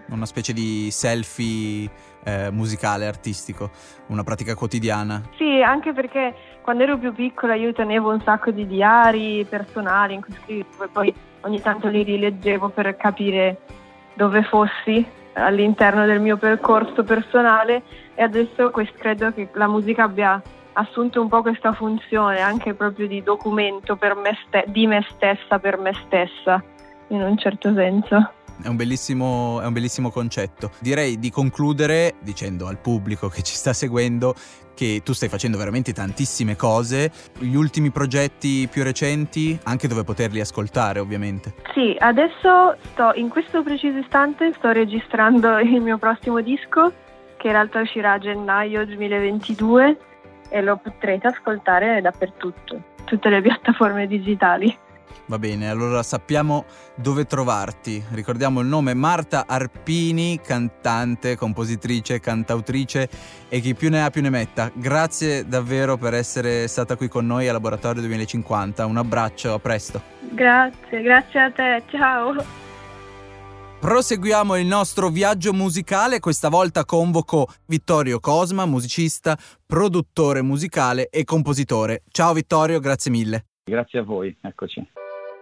Una 0.08 0.26
specie 0.26 0.52
di 0.52 0.88
selfie 0.90 1.88
eh, 2.28 2.50
musicale, 2.50 3.06
artistico, 3.06 3.70
una 4.08 4.22
pratica 4.22 4.54
quotidiana. 4.54 5.22
Sì, 5.36 5.62
anche 5.62 5.92
perché 5.92 6.34
quando 6.60 6.82
ero 6.82 6.98
più 6.98 7.14
piccola 7.14 7.54
io 7.54 7.72
tenevo 7.72 8.12
un 8.12 8.20
sacco 8.20 8.50
di 8.50 8.66
diari 8.66 9.46
personali 9.48 10.14
in 10.14 10.20
cui 10.20 10.34
scrivevo 10.42 10.84
e 10.84 10.88
poi 10.88 11.14
ogni 11.42 11.60
tanto 11.62 11.88
li 11.88 12.02
rileggevo 12.02 12.68
per 12.68 12.96
capire 12.96 13.60
dove 14.12 14.42
fossi 14.42 15.06
all'interno 15.34 16.04
del 16.04 16.20
mio 16.20 16.36
percorso 16.36 17.04
personale 17.04 17.82
e 18.14 18.22
adesso 18.22 18.70
credo 18.96 19.32
che 19.32 19.48
la 19.54 19.68
musica 19.68 20.02
abbia 20.02 20.42
assunto 20.72 21.20
un 21.20 21.28
po' 21.28 21.42
questa 21.42 21.72
funzione 21.72 22.40
anche 22.40 22.74
proprio 22.74 23.06
di 23.06 23.22
documento 23.22 23.96
me 24.16 24.36
ste- 24.46 24.64
di 24.66 24.86
me 24.86 25.04
stessa 25.10 25.58
per 25.58 25.78
me 25.78 25.92
stessa, 26.06 26.62
in 27.08 27.22
un 27.22 27.38
certo 27.38 27.72
senso. 27.72 28.32
È 28.62 28.68
un, 28.68 28.76
bellissimo, 28.76 29.60
è 29.60 29.66
un 29.66 29.72
bellissimo 29.72 30.10
concetto. 30.10 30.70
Direi 30.80 31.18
di 31.18 31.30
concludere 31.30 32.14
dicendo 32.20 32.66
al 32.66 32.78
pubblico 32.78 33.28
che 33.28 33.42
ci 33.42 33.54
sta 33.54 33.72
seguendo 33.72 34.34
che 34.78 35.00
tu 35.04 35.12
stai 35.12 35.28
facendo 35.28 35.58
veramente 35.58 35.92
tantissime 35.92 36.54
cose, 36.54 37.10
gli 37.40 37.56
ultimi 37.56 37.90
progetti 37.90 38.68
più 38.70 38.84
recenti, 38.84 39.58
anche 39.64 39.88
dove 39.88 40.04
poterli 40.04 40.38
ascoltare 40.38 41.00
ovviamente. 41.00 41.54
Sì, 41.74 41.96
adesso 41.98 42.76
sto 42.92 43.10
in 43.14 43.28
questo 43.28 43.64
preciso 43.64 43.98
istante 43.98 44.52
sto 44.52 44.70
registrando 44.70 45.58
il 45.58 45.80
mio 45.80 45.98
prossimo 45.98 46.40
disco 46.40 46.92
che 47.38 47.48
in 47.48 47.54
realtà 47.54 47.80
uscirà 47.80 48.12
a 48.12 48.18
gennaio 48.18 48.86
2022 48.86 49.98
e 50.48 50.62
lo 50.62 50.76
potrete 50.76 51.26
ascoltare 51.26 52.00
dappertutto, 52.00 52.80
tutte 53.04 53.28
le 53.30 53.42
piattaforme 53.42 54.06
digitali. 54.06 54.76
Va 55.26 55.38
bene, 55.38 55.68
allora 55.68 56.02
sappiamo 56.02 56.64
dove 56.94 57.26
trovarti. 57.26 58.02
Ricordiamo 58.10 58.60
il 58.60 58.66
nome 58.66 58.94
Marta 58.94 59.44
Arpini, 59.46 60.40
cantante, 60.42 61.36
compositrice, 61.36 62.20
cantautrice 62.20 63.08
e 63.48 63.60
chi 63.60 63.74
più 63.74 63.90
ne 63.90 64.02
ha 64.02 64.10
più 64.10 64.22
ne 64.22 64.30
metta. 64.30 64.70
Grazie 64.72 65.46
davvero 65.46 65.96
per 65.96 66.14
essere 66.14 66.66
stata 66.66 66.96
qui 66.96 67.08
con 67.08 67.26
noi 67.26 67.48
a 67.48 67.52
Laboratorio 67.52 68.00
2050. 68.02 68.86
Un 68.86 68.96
abbraccio, 68.96 69.52
a 69.52 69.58
presto. 69.58 70.00
Grazie, 70.30 71.02
grazie 71.02 71.40
a 71.40 71.50
te, 71.50 71.82
ciao. 71.90 72.66
Proseguiamo 73.80 74.56
il 74.56 74.66
nostro 74.66 75.08
viaggio 75.08 75.52
musicale, 75.52 76.18
questa 76.18 76.48
volta 76.48 76.84
convoco 76.84 77.46
Vittorio 77.66 78.18
Cosma, 78.18 78.66
musicista, 78.66 79.38
produttore 79.64 80.42
musicale 80.42 81.08
e 81.10 81.22
compositore. 81.22 82.02
Ciao 82.10 82.32
Vittorio, 82.32 82.80
grazie 82.80 83.12
mille. 83.12 83.47
Grazie 83.68 83.98
a 84.00 84.02
voi, 84.02 84.34
eccoci. 84.40 84.86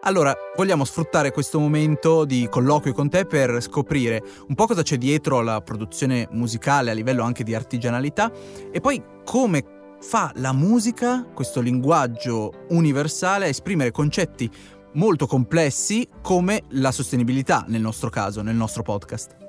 Allora, 0.02 0.34
vogliamo 0.56 0.84
sfruttare 0.84 1.32
questo 1.32 1.58
momento 1.58 2.24
di 2.24 2.46
colloquio 2.48 2.92
con 2.92 3.08
te 3.08 3.24
per 3.24 3.60
scoprire 3.60 4.22
un 4.48 4.54
po' 4.54 4.66
cosa 4.66 4.82
c'è 4.82 4.96
dietro 4.98 5.38
alla 5.38 5.60
produzione 5.62 6.28
musicale 6.30 6.90
a 6.90 6.94
livello 6.94 7.24
anche 7.24 7.42
di 7.42 7.54
artigianalità 7.54 8.30
e 8.70 8.80
poi 8.80 9.02
come 9.24 9.64
fa 10.00 10.30
la 10.36 10.52
musica, 10.52 11.24
questo 11.24 11.60
linguaggio 11.60 12.66
universale, 12.68 13.46
a 13.46 13.48
esprimere 13.48 13.90
concetti 13.90 14.48
molto 14.92 15.26
complessi 15.26 16.08
come 16.22 16.62
la 16.70 16.92
sostenibilità 16.92 17.64
nel 17.66 17.80
nostro 17.80 18.08
caso, 18.08 18.42
nel 18.42 18.54
nostro 18.54 18.82
podcast. 18.82 19.45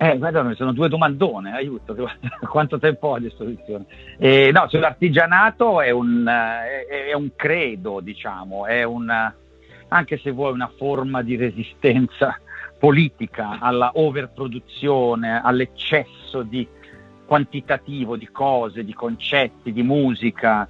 Eh, 0.00 0.16
guarda, 0.16 0.54
sono 0.54 0.72
due 0.72 0.88
domandone, 0.88 1.52
aiuto, 1.52 1.94
quanto 2.48 2.78
tempo 2.78 3.08
ho 3.08 3.14
a 3.14 3.20
disposizione. 3.20 3.84
Eh, 4.16 4.50
no, 4.52 4.68
sull'artigianato 4.68 5.80
è 5.80 5.90
un, 5.90 6.24
è, 6.24 7.08
è 7.08 7.12
un 7.14 7.30
credo, 7.34 8.00
diciamo, 8.00 8.66
è 8.66 8.84
un 8.84 9.10
anche 9.88 10.18
se 10.18 10.30
vuoi 10.30 10.52
una 10.52 10.70
forma 10.76 11.22
di 11.22 11.36
resistenza 11.36 12.38
politica 12.78 13.58
alla 13.58 13.90
overproduzione, 13.94 15.40
all'eccesso 15.42 16.42
di 16.42 16.66
quantitativo 17.26 18.16
di 18.16 18.28
cose, 18.30 18.84
di 18.84 18.94
concetti, 18.94 19.72
di 19.72 19.82
musica 19.82 20.68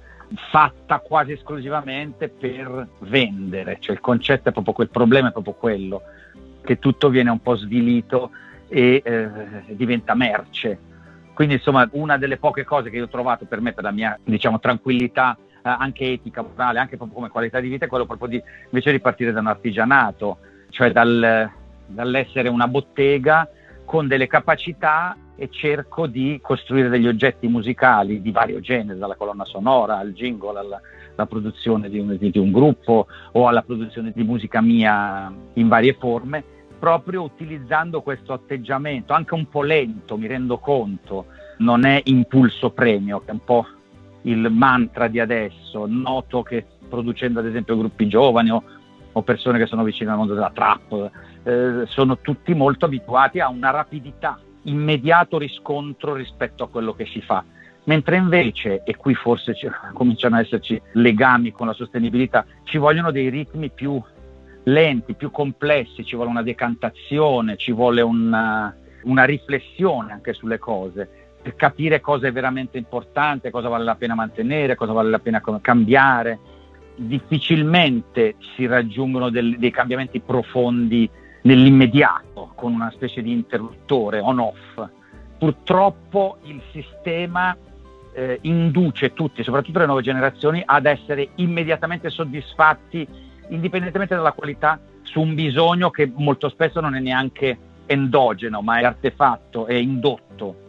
fatta 0.51 0.99
quasi 0.99 1.33
esclusivamente 1.33 2.29
per 2.29 2.87
vendere, 2.99 3.77
cioè 3.79 3.95
il 3.95 4.01
concetto 4.01 4.49
è 4.49 4.51
proprio 4.51 4.73
quel 4.73 4.89
problema 4.89 5.29
è 5.29 5.31
proprio 5.31 5.53
quello 5.53 6.01
che 6.61 6.77
tutto 6.77 7.09
viene 7.09 7.29
un 7.29 7.41
po' 7.41 7.55
svilito 7.55 8.31
e 8.69 9.01
eh, 9.03 9.29
diventa 9.75 10.13
merce. 10.15 10.79
Quindi 11.33 11.55
insomma 11.55 11.87
una 11.93 12.17
delle 12.17 12.37
poche 12.37 12.63
cose 12.63 12.89
che 12.89 12.97
io 12.97 13.05
ho 13.05 13.09
trovato 13.09 13.45
per 13.45 13.61
me, 13.61 13.73
per 13.73 13.83
la 13.83 13.91
mia 13.91 14.17
diciamo, 14.23 14.59
tranquillità 14.59 15.37
eh, 15.63 15.69
anche 15.69 16.11
etica, 16.11 16.41
morale, 16.41 16.79
anche 16.79 16.97
proprio 16.97 17.17
come 17.17 17.29
qualità 17.29 17.59
di 17.59 17.69
vita, 17.69 17.85
è 17.85 17.87
quello 17.87 18.05
proprio 18.05 18.29
di 18.29 18.43
invece 18.65 18.91
di 18.91 18.99
partire 18.99 19.31
da 19.31 19.39
un 19.39 19.47
artigianato, 19.47 20.37
cioè 20.69 20.91
dal, 20.91 21.49
dall'essere 21.85 22.49
una 22.49 22.67
bottega 22.67 23.47
con 23.85 24.07
delle 24.07 24.27
capacità 24.27 25.17
e 25.35 25.49
cerco 25.49 26.05
di 26.05 26.39
costruire 26.41 26.89
degli 26.89 27.07
oggetti 27.07 27.47
musicali 27.47 28.21
di 28.21 28.31
vario 28.31 28.59
genere, 28.59 28.99
dalla 28.99 29.15
colonna 29.15 29.45
sonora 29.45 29.97
al 29.97 30.11
jingle, 30.11 30.59
alla, 30.59 30.81
alla 31.15 31.25
produzione 31.25 31.89
di 31.89 31.97
un, 31.97 32.17
di 32.19 32.37
un, 32.37 32.51
gruppo 32.51 33.07
o 33.31 33.47
alla 33.47 33.61
produzione 33.61 34.11
di 34.13 34.23
musica 34.23 34.61
mia 34.61 35.33
in 35.53 35.67
varie 35.69 35.93
forme, 35.93 36.43
proprio 36.79 37.23
utilizzando 37.23 38.01
questo 38.01 38.33
atteggiamento, 38.33 39.13
anche 39.13 39.33
un 39.33 39.47
po' 39.49 39.61
lento, 39.61 40.17
mi 40.17 40.27
rendo 40.27 40.57
conto, 40.57 41.25
non 41.57 41.85
è 41.85 42.01
impulso 42.05 42.71
premio, 42.71 43.19
che 43.19 43.27
è 43.27 43.33
un 43.33 43.43
po' 43.43 43.67
il 44.23 44.49
mantra 44.49 45.07
di 45.07 45.19
adesso, 45.19 45.85
noto 45.87 46.41
che 46.41 46.65
producendo 46.87 47.39
ad 47.39 47.45
esempio 47.45 47.77
gruppi 47.77 48.07
giovani 48.07 48.49
o, 48.49 48.63
o 49.11 49.21
persone 49.21 49.59
che 49.59 49.65
sono 49.65 49.83
vicine 49.83 50.11
al 50.11 50.17
mondo 50.17 50.33
della 50.33 50.51
trap, 50.53 51.11
eh, 51.43 51.83
sono 51.85 52.19
tutti 52.19 52.53
molto 52.53 52.85
abituati 52.85 53.39
a 53.39 53.49
una 53.49 53.69
rapidità, 53.69 54.39
immediato 54.63 55.37
riscontro 55.37 56.13
rispetto 56.13 56.63
a 56.63 56.69
quello 56.69 56.93
che 56.93 57.05
si 57.05 57.21
fa. 57.21 57.43
Mentre 57.85 58.17
invece, 58.17 58.83
e 58.83 58.95
qui 58.95 59.15
forse 59.15 59.55
ci, 59.55 59.67
cominciano 59.93 60.35
ad 60.35 60.43
esserci 60.43 60.79
legami 60.93 61.51
con 61.51 61.67
la 61.67 61.73
sostenibilità, 61.73 62.45
ci 62.63 62.77
vogliono 62.77 63.11
dei 63.11 63.29
ritmi 63.29 63.69
più 63.69 64.01
lenti, 64.71 65.13
più 65.13 65.31
complessi, 65.31 66.05
ci 66.05 66.15
vuole 66.15 66.29
una 66.31 66.43
decantazione, 66.43 67.57
ci 67.57 67.71
vuole 67.71 68.01
una, 68.01 68.75
una 69.03 69.23
riflessione 69.25 70.11
anche 70.11 70.33
sulle 70.33 70.57
cose 70.57 71.19
per 71.41 71.55
capire 71.55 72.01
cosa 72.01 72.27
è 72.27 72.31
veramente 72.31 72.77
importante, 72.77 73.49
cosa 73.49 73.69
vale 73.69 73.83
la 73.83 73.95
pena 73.95 74.13
mantenere, 74.13 74.75
cosa 74.75 74.91
vale 74.91 75.09
la 75.09 75.19
pena 75.19 75.41
cambiare. 75.61 76.37
Difficilmente 76.95 78.35
si 78.55 78.65
raggiungono 78.65 79.29
del, 79.29 79.57
dei 79.57 79.71
cambiamenti 79.71 80.19
profondi 80.19 81.09
nell'immediato 81.43 82.51
con 82.55 82.73
una 82.73 82.91
specie 82.91 83.21
di 83.21 83.31
interruttore 83.31 84.19
on-off. 84.19 84.85
Purtroppo 85.37 86.39
il 86.43 86.61
sistema 86.73 87.55
eh, 88.13 88.39
induce 88.41 89.13
tutti, 89.13 89.41
soprattutto 89.41 89.79
le 89.79 89.85
nuove 89.85 90.01
generazioni, 90.01 90.61
ad 90.65 90.85
essere 90.85 91.29
immediatamente 91.35 92.09
soddisfatti, 92.09 93.07
indipendentemente 93.49 94.15
dalla 94.15 94.31
qualità, 94.31 94.79
su 95.03 95.21
un 95.21 95.35
bisogno 95.35 95.89
che 95.89 96.11
molto 96.15 96.49
spesso 96.49 96.79
non 96.79 96.95
è 96.95 96.99
neanche 96.99 97.57
endogeno, 97.85 98.61
ma 98.61 98.79
è 98.79 98.83
artefatto, 98.83 99.65
è 99.65 99.73
indotto 99.73 100.67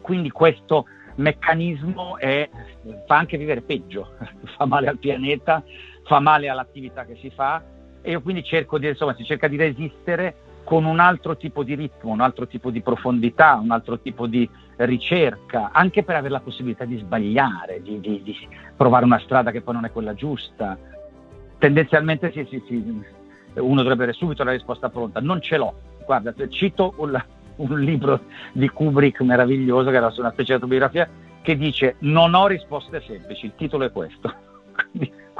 quindi 0.00 0.30
questo 0.30 0.86
meccanismo 1.16 2.18
è, 2.18 2.48
fa 3.06 3.16
anche 3.16 3.38
vivere 3.38 3.60
peggio, 3.60 4.14
fa 4.56 4.64
male 4.64 4.88
al 4.88 4.98
pianeta, 4.98 5.62
fa 6.04 6.18
male 6.18 6.48
all'attività 6.48 7.04
che 7.04 7.16
si 7.20 7.30
fa 7.30 7.62
e 8.02 8.10
io 8.10 8.22
quindi 8.22 8.42
cerco 8.42 8.78
di, 8.78 8.88
insomma, 8.88 9.14
si 9.14 9.24
cerca 9.24 9.46
di 9.46 9.56
resistere 9.56 10.34
con 10.64 10.84
un 10.84 10.98
altro 10.98 11.36
tipo 11.36 11.62
di 11.62 11.74
ritmo, 11.74 12.10
un 12.10 12.20
altro 12.20 12.46
tipo 12.46 12.70
di 12.70 12.80
profondità, 12.80 13.54
un 13.62 13.70
altro 13.70 14.00
tipo 14.00 14.26
di 14.26 14.48
ricerca, 14.76 15.70
anche 15.72 16.02
per 16.02 16.16
avere 16.16 16.32
la 16.32 16.40
possibilità 16.40 16.84
di 16.84 16.96
sbagliare, 16.96 17.82
di, 17.82 18.00
di, 18.00 18.22
di 18.22 18.48
provare 18.76 19.04
una 19.04 19.20
strada 19.20 19.50
che 19.50 19.60
poi 19.60 19.74
non 19.74 19.84
è 19.84 19.92
quella 19.92 20.14
giusta. 20.14 20.76
Tendenzialmente 21.60 22.32
sì, 22.32 22.46
sì, 22.48 22.62
sì, 22.66 22.82
uno 23.56 23.82
dovrebbe 23.82 24.04
avere 24.04 24.12
subito 24.14 24.42
la 24.44 24.52
risposta 24.52 24.88
pronta, 24.88 25.20
non 25.20 25.42
ce 25.42 25.58
l'ho. 25.58 25.74
Guarda, 26.06 26.32
cito 26.48 26.94
un, 26.96 27.22
un 27.56 27.80
libro 27.80 28.22
di 28.52 28.66
Kubrick 28.70 29.20
meraviglioso 29.20 29.90
che 29.90 29.96
era 29.96 30.10
una 30.16 30.30
specie 30.30 30.46
di 30.46 30.52
autobiografia 30.54 31.06
che 31.42 31.56
dice 31.58 31.96
non 32.00 32.32
ho 32.32 32.46
risposte 32.46 33.02
semplici, 33.06 33.44
il 33.44 33.52
titolo 33.56 33.84
è 33.84 33.92
questo. 33.92 34.34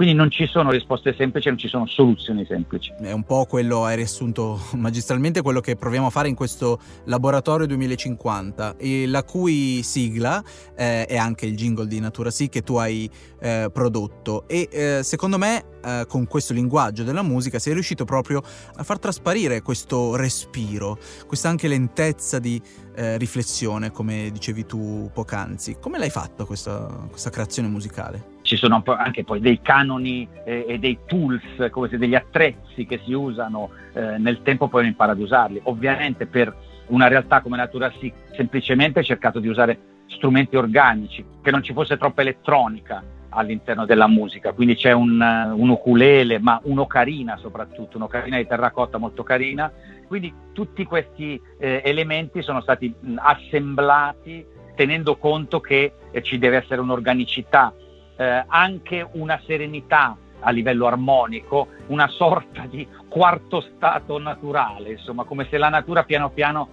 Quindi 0.00 0.16
non 0.16 0.30
ci 0.30 0.46
sono 0.46 0.70
risposte 0.70 1.14
semplici, 1.14 1.48
non 1.48 1.58
ci 1.58 1.68
sono 1.68 1.84
soluzioni 1.84 2.46
semplici. 2.46 2.90
È 2.98 3.12
un 3.12 3.22
po' 3.22 3.44
quello, 3.44 3.84
hai 3.84 3.96
riassunto 3.96 4.58
magistralmente 4.76 5.42
quello 5.42 5.60
che 5.60 5.76
proviamo 5.76 6.06
a 6.06 6.10
fare 6.10 6.28
in 6.28 6.34
questo 6.34 6.80
laboratorio 7.04 7.66
2050, 7.66 8.76
la 9.08 9.24
cui 9.24 9.82
sigla 9.82 10.42
eh, 10.74 11.04
è 11.04 11.18
anche 11.18 11.44
il 11.44 11.54
jingle 11.54 11.86
di 11.86 12.00
Natura 12.00 12.30
Sì 12.30 12.48
che 12.48 12.62
tu 12.62 12.76
hai 12.76 13.10
eh, 13.40 13.68
prodotto. 13.70 14.48
E 14.48 14.70
eh, 14.72 15.00
secondo 15.02 15.36
me 15.36 15.64
eh, 15.84 16.06
con 16.08 16.26
questo 16.26 16.54
linguaggio 16.54 17.02
della 17.02 17.22
musica 17.22 17.58
sei 17.58 17.74
riuscito 17.74 18.06
proprio 18.06 18.40
a 18.76 18.82
far 18.82 18.98
trasparire 18.98 19.60
questo 19.60 20.16
respiro, 20.16 20.98
questa 21.26 21.50
anche 21.50 21.68
lentezza 21.68 22.38
di 22.38 22.58
eh, 22.94 23.18
riflessione, 23.18 23.90
come 23.90 24.30
dicevi 24.32 24.64
tu 24.64 25.10
poc'anzi. 25.12 25.76
Come 25.78 25.98
l'hai 25.98 26.08
fatto 26.08 26.46
questa, 26.46 27.06
questa 27.10 27.28
creazione 27.28 27.68
musicale? 27.68 28.29
Ci 28.50 28.56
sono 28.56 28.82
anche 28.84 29.22
poi 29.22 29.38
dei 29.38 29.60
canoni 29.62 30.26
eh, 30.44 30.64
e 30.66 30.78
dei 30.80 30.98
tools, 31.06 31.70
come 31.70 31.88
se 31.88 31.98
degli 31.98 32.16
attrezzi 32.16 32.84
che 32.84 33.00
si 33.04 33.12
usano 33.12 33.70
eh, 33.92 34.18
nel 34.18 34.42
tempo 34.42 34.66
poi 34.66 34.80
non 34.82 34.90
impara 34.90 35.12
ad 35.12 35.20
usarli. 35.20 35.60
Ovviamente 35.64 36.26
per 36.26 36.52
una 36.86 37.06
realtà 37.06 37.42
come 37.42 37.56
Natura 37.56 37.92
Sì 38.00 38.12
semplicemente 38.34 38.98
ho 38.98 39.02
cercato 39.04 39.38
di 39.38 39.46
usare 39.46 39.78
strumenti 40.08 40.56
organici, 40.56 41.24
che 41.40 41.52
non 41.52 41.62
ci 41.62 41.72
fosse 41.72 41.96
troppa 41.96 42.22
elettronica 42.22 43.00
all'interno 43.28 43.86
della 43.86 44.08
musica, 44.08 44.52
quindi 44.52 44.74
c'è 44.74 44.90
un, 44.90 45.20
un 45.20 45.68
ukulele, 45.68 46.40
ma 46.40 46.60
un'ocarina 46.64 47.36
soprattutto, 47.36 47.98
un'ocarina 47.98 48.36
di 48.36 48.48
terracotta 48.48 48.98
molto 48.98 49.22
carina, 49.22 49.70
quindi 50.08 50.34
tutti 50.52 50.82
questi 50.82 51.40
eh, 51.56 51.82
elementi 51.84 52.42
sono 52.42 52.60
stati 52.62 52.92
mh, 52.98 53.14
assemblati 53.18 54.44
tenendo 54.74 55.16
conto 55.18 55.60
che 55.60 55.92
eh, 56.10 56.22
ci 56.22 56.38
deve 56.38 56.56
essere 56.56 56.80
un'organicità 56.80 57.72
eh, 58.20 58.44
anche 58.46 59.08
una 59.12 59.40
serenità 59.46 60.14
a 60.40 60.50
livello 60.50 60.86
armonico, 60.86 61.68
una 61.86 62.06
sorta 62.08 62.66
di 62.68 62.86
quarto 63.08 63.62
stato 63.62 64.18
naturale, 64.18 64.92
insomma, 64.92 65.24
come 65.24 65.46
se 65.48 65.56
la 65.56 65.70
natura 65.70 66.04
piano 66.04 66.28
piano 66.28 66.68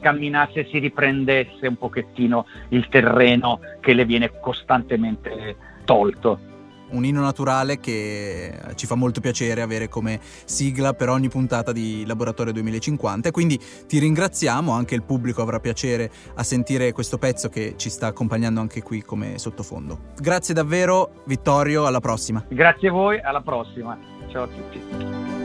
camminasse 0.00 0.60
e 0.60 0.68
si 0.70 0.78
riprendesse 0.78 1.66
un 1.66 1.76
pochettino 1.76 2.46
il 2.68 2.88
terreno 2.88 3.60
che 3.80 3.94
le 3.94 4.04
viene 4.04 4.30
costantemente 4.40 5.56
tolto 5.84 6.48
un 6.92 7.04
inno 7.04 7.20
naturale 7.20 7.78
che 7.78 8.58
ci 8.74 8.86
fa 8.86 8.94
molto 8.94 9.20
piacere 9.20 9.62
avere 9.62 9.88
come 9.88 10.20
sigla 10.44 10.92
per 10.92 11.08
ogni 11.08 11.28
puntata 11.28 11.72
di 11.72 12.04
Laboratorio 12.06 12.52
2050 12.52 13.28
e 13.28 13.32
quindi 13.32 13.60
ti 13.86 13.98
ringraziamo, 13.98 14.72
anche 14.72 14.94
il 14.94 15.02
pubblico 15.02 15.42
avrà 15.42 15.60
piacere 15.60 16.10
a 16.34 16.42
sentire 16.42 16.92
questo 16.92 17.18
pezzo 17.18 17.48
che 17.48 17.74
ci 17.76 17.90
sta 17.90 18.08
accompagnando 18.08 18.60
anche 18.60 18.82
qui 18.82 19.02
come 19.02 19.38
sottofondo. 19.38 19.98
Grazie 20.18 20.54
davvero 20.54 21.22
Vittorio, 21.24 21.86
alla 21.86 22.00
prossima. 22.00 22.44
Grazie 22.48 22.88
a 22.88 22.92
voi, 22.92 23.20
alla 23.20 23.42
prossima. 23.42 23.98
Ciao 24.28 24.44
a 24.44 24.48
tutti. 24.48 25.39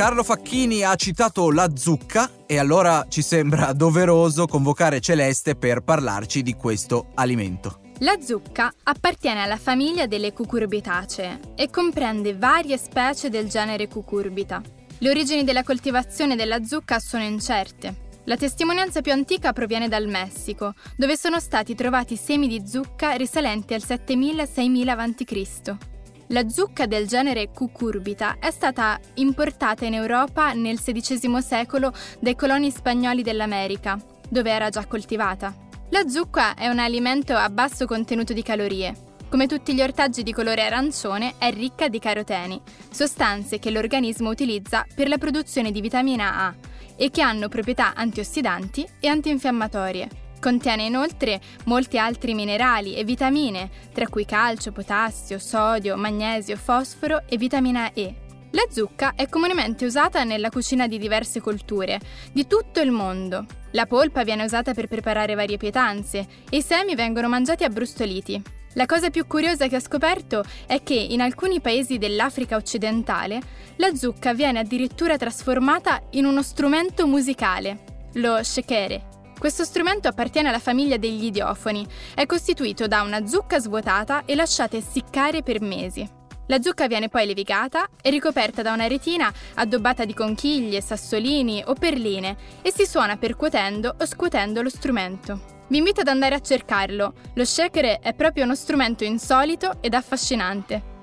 Carlo 0.00 0.22
Facchini 0.22 0.82
ha 0.82 0.94
citato 0.94 1.50
la 1.50 1.76
zucca 1.76 2.30
e 2.46 2.56
allora 2.56 3.04
ci 3.10 3.20
sembra 3.20 3.74
doveroso 3.76 4.46
convocare 4.46 4.98
Celeste 4.98 5.56
per 5.56 5.82
parlarci 5.82 6.40
di 6.40 6.54
questo 6.54 7.08
alimento. 7.16 7.80
La 7.98 8.16
zucca 8.18 8.72
appartiene 8.84 9.42
alla 9.42 9.58
famiglia 9.58 10.06
delle 10.06 10.32
cucurbitacee 10.32 11.52
e 11.54 11.68
comprende 11.68 12.34
varie 12.34 12.78
specie 12.78 13.28
del 13.28 13.50
genere 13.50 13.88
cucurbita. 13.88 14.62
Le 15.00 15.10
origini 15.10 15.44
della 15.44 15.64
coltivazione 15.64 16.34
della 16.34 16.64
zucca 16.64 16.98
sono 16.98 17.22
incerte. 17.22 18.08
La 18.24 18.38
testimonianza 18.38 19.02
più 19.02 19.12
antica 19.12 19.52
proviene 19.52 19.88
dal 19.88 20.06
Messico, 20.06 20.72
dove 20.96 21.14
sono 21.18 21.38
stati 21.40 21.74
trovati 21.74 22.16
semi 22.16 22.48
di 22.48 22.66
zucca 22.66 23.10
risalenti 23.16 23.74
al 23.74 23.82
7000-6000 23.86 24.88
a.C. 24.88 25.89
La 26.32 26.48
zucca 26.48 26.86
del 26.86 27.08
genere 27.08 27.50
cucurbita 27.50 28.36
è 28.38 28.52
stata 28.52 29.00
importata 29.14 29.84
in 29.84 29.94
Europa 29.94 30.52
nel 30.52 30.80
XVI 30.80 31.42
secolo 31.42 31.92
dai 32.20 32.36
coloni 32.36 32.70
spagnoli 32.70 33.24
dell'America, 33.24 33.98
dove 34.28 34.48
era 34.48 34.68
già 34.68 34.86
coltivata. 34.86 35.52
La 35.88 36.08
zucca 36.08 36.54
è 36.54 36.68
un 36.68 36.78
alimento 36.78 37.34
a 37.34 37.50
basso 37.50 37.84
contenuto 37.84 38.32
di 38.32 38.42
calorie. 38.42 38.94
Come 39.28 39.48
tutti 39.48 39.74
gli 39.74 39.82
ortaggi 39.82 40.22
di 40.22 40.32
colore 40.32 40.62
arancione, 40.62 41.34
è 41.36 41.52
ricca 41.52 41.88
di 41.88 41.98
caroteni, 41.98 42.60
sostanze 42.92 43.58
che 43.58 43.72
l'organismo 43.72 44.30
utilizza 44.30 44.86
per 44.94 45.08
la 45.08 45.18
produzione 45.18 45.72
di 45.72 45.80
vitamina 45.80 46.46
A 46.46 46.54
e 46.94 47.10
che 47.10 47.22
hanno 47.22 47.48
proprietà 47.48 47.94
antiossidanti 47.96 48.86
e 49.00 49.08
antinfiammatorie. 49.08 50.29
Contiene 50.40 50.84
inoltre 50.84 51.38
molti 51.66 51.98
altri 51.98 52.32
minerali 52.32 52.94
e 52.94 53.04
vitamine, 53.04 53.70
tra 53.92 54.08
cui 54.08 54.24
calcio, 54.24 54.72
potassio, 54.72 55.38
sodio, 55.38 55.96
magnesio, 55.96 56.56
fosforo 56.56 57.22
e 57.28 57.36
vitamina 57.36 57.92
E. 57.92 58.14
La 58.52 58.64
zucca 58.68 59.12
è 59.14 59.28
comunemente 59.28 59.84
usata 59.84 60.24
nella 60.24 60.48
cucina 60.48 60.88
di 60.88 60.98
diverse 60.98 61.40
culture, 61.40 62.00
di 62.32 62.46
tutto 62.46 62.80
il 62.80 62.90
mondo. 62.90 63.44
La 63.72 63.86
polpa 63.86 64.24
viene 64.24 64.42
usata 64.42 64.72
per 64.72 64.88
preparare 64.88 65.34
varie 65.34 65.58
pietanze 65.58 66.26
e 66.48 66.56
i 66.56 66.62
semi 66.62 66.94
vengono 66.94 67.28
mangiati 67.28 67.62
abbrustoliti. 67.62 68.42
La 68.74 68.86
cosa 68.86 69.10
più 69.10 69.26
curiosa 69.26 69.68
che 69.68 69.76
ho 69.76 69.80
scoperto 69.80 70.42
è 70.66 70.82
che 70.82 70.94
in 70.94 71.20
alcuni 71.20 71.60
paesi 71.60 71.98
dell'Africa 71.98 72.56
occidentale 72.56 73.40
la 73.76 73.94
zucca 73.94 74.32
viene 74.32 74.60
addirittura 74.60 75.16
trasformata 75.16 76.02
in 76.10 76.24
uno 76.24 76.42
strumento 76.42 77.06
musicale, 77.06 78.08
lo 78.14 78.42
shekere. 78.42 79.09
Questo 79.40 79.64
strumento 79.64 80.06
appartiene 80.06 80.50
alla 80.50 80.58
famiglia 80.58 80.98
degli 80.98 81.24
idiofoni. 81.24 81.86
È 82.14 82.26
costituito 82.26 82.86
da 82.86 83.00
una 83.00 83.26
zucca 83.26 83.58
svuotata 83.58 84.26
e 84.26 84.34
lasciata 84.34 84.76
essiccare 84.76 85.42
per 85.42 85.62
mesi. 85.62 86.06
La 86.48 86.60
zucca 86.60 86.86
viene 86.86 87.08
poi 87.08 87.24
levigata 87.24 87.88
e 88.02 88.10
ricoperta 88.10 88.60
da 88.60 88.74
una 88.74 88.86
retina 88.86 89.32
addobbata 89.54 90.04
di 90.04 90.12
conchiglie, 90.12 90.82
sassolini 90.82 91.62
o 91.64 91.72
perline 91.72 92.36
e 92.60 92.70
si 92.70 92.84
suona 92.84 93.16
percuotendo 93.16 93.94
o 93.98 94.04
scuotendo 94.04 94.60
lo 94.60 94.68
strumento. 94.68 95.40
Vi 95.68 95.78
invito 95.78 96.02
ad 96.02 96.08
andare 96.08 96.34
a 96.34 96.40
cercarlo. 96.42 97.14
Lo 97.32 97.44
shaker 97.46 98.00
è 98.00 98.12
proprio 98.12 98.44
uno 98.44 98.54
strumento 98.54 99.04
insolito 99.04 99.78
ed 99.80 99.94
affascinante. 99.94 100.99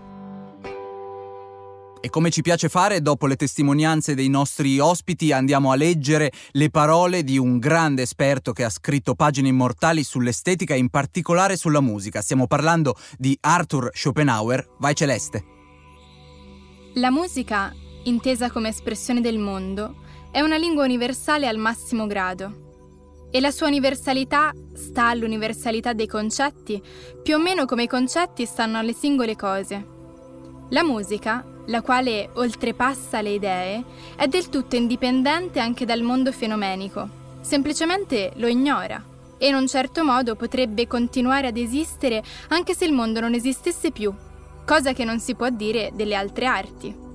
E 1.99 2.09
come 2.09 2.29
ci 2.29 2.41
piace 2.41 2.69
fare, 2.69 3.01
dopo 3.01 3.25
le 3.25 3.35
testimonianze 3.35 4.13
dei 4.13 4.29
nostri 4.29 4.79
ospiti, 4.79 5.31
andiamo 5.31 5.71
a 5.71 5.75
leggere 5.75 6.31
le 6.51 6.69
parole 6.69 7.23
di 7.23 7.37
un 7.37 7.57
grande 7.57 8.03
esperto 8.03 8.53
che 8.53 8.63
ha 8.63 8.69
scritto 8.69 9.15
pagine 9.15 9.47
immortali 9.47 10.03
sull'estetica 10.03 10.75
e 10.75 10.77
in 10.77 10.89
particolare 10.89 11.57
sulla 11.57 11.81
musica. 11.81 12.21
Stiamo 12.21 12.45
parlando 12.45 12.95
di 13.17 13.35
Arthur 13.41 13.89
Schopenhauer. 13.93 14.75
Vai 14.77 14.93
Celeste. 14.93 15.43
La 16.93 17.11
musica, 17.11 17.73
intesa 18.03 18.51
come 18.51 18.69
espressione 18.69 19.21
del 19.21 19.39
mondo, 19.39 19.95
è 20.31 20.41
una 20.41 20.57
lingua 20.57 20.83
universale 20.83 21.47
al 21.47 21.57
massimo 21.57 22.05
grado. 22.05 22.65
E 23.31 23.39
la 23.39 23.51
sua 23.51 23.67
universalità 23.67 24.53
sta 24.73 25.07
all'universalità 25.07 25.93
dei 25.93 26.07
concetti, 26.07 26.81
più 27.21 27.35
o 27.35 27.39
meno 27.39 27.65
come 27.65 27.83
i 27.83 27.87
concetti 27.87 28.45
stanno 28.45 28.77
alle 28.77 28.93
singole 28.93 29.35
cose. 29.35 29.85
La 30.69 30.83
musica, 30.83 31.45
la 31.67 31.81
quale 31.81 32.29
oltrepassa 32.33 33.21
le 33.21 33.29
idee, 33.31 33.83
è 34.15 34.27
del 34.27 34.49
tutto 34.49 34.75
indipendente 34.75 35.59
anche 35.59 35.85
dal 35.85 36.01
mondo 36.01 36.31
fenomenico, 36.31 37.07
semplicemente 37.41 38.31
lo 38.35 38.47
ignora 38.47 39.01
e 39.37 39.47
in 39.47 39.55
un 39.55 39.67
certo 39.67 40.03
modo 40.03 40.35
potrebbe 40.35 40.87
continuare 40.87 41.47
ad 41.47 41.57
esistere 41.57 42.23
anche 42.49 42.73
se 42.73 42.85
il 42.85 42.93
mondo 42.93 43.19
non 43.19 43.33
esistesse 43.33 43.91
più, 43.91 44.13
cosa 44.65 44.93
che 44.93 45.05
non 45.05 45.19
si 45.19 45.35
può 45.35 45.49
dire 45.49 45.91
delle 45.93 46.15
altre 46.15 46.45
arti. 46.45 47.05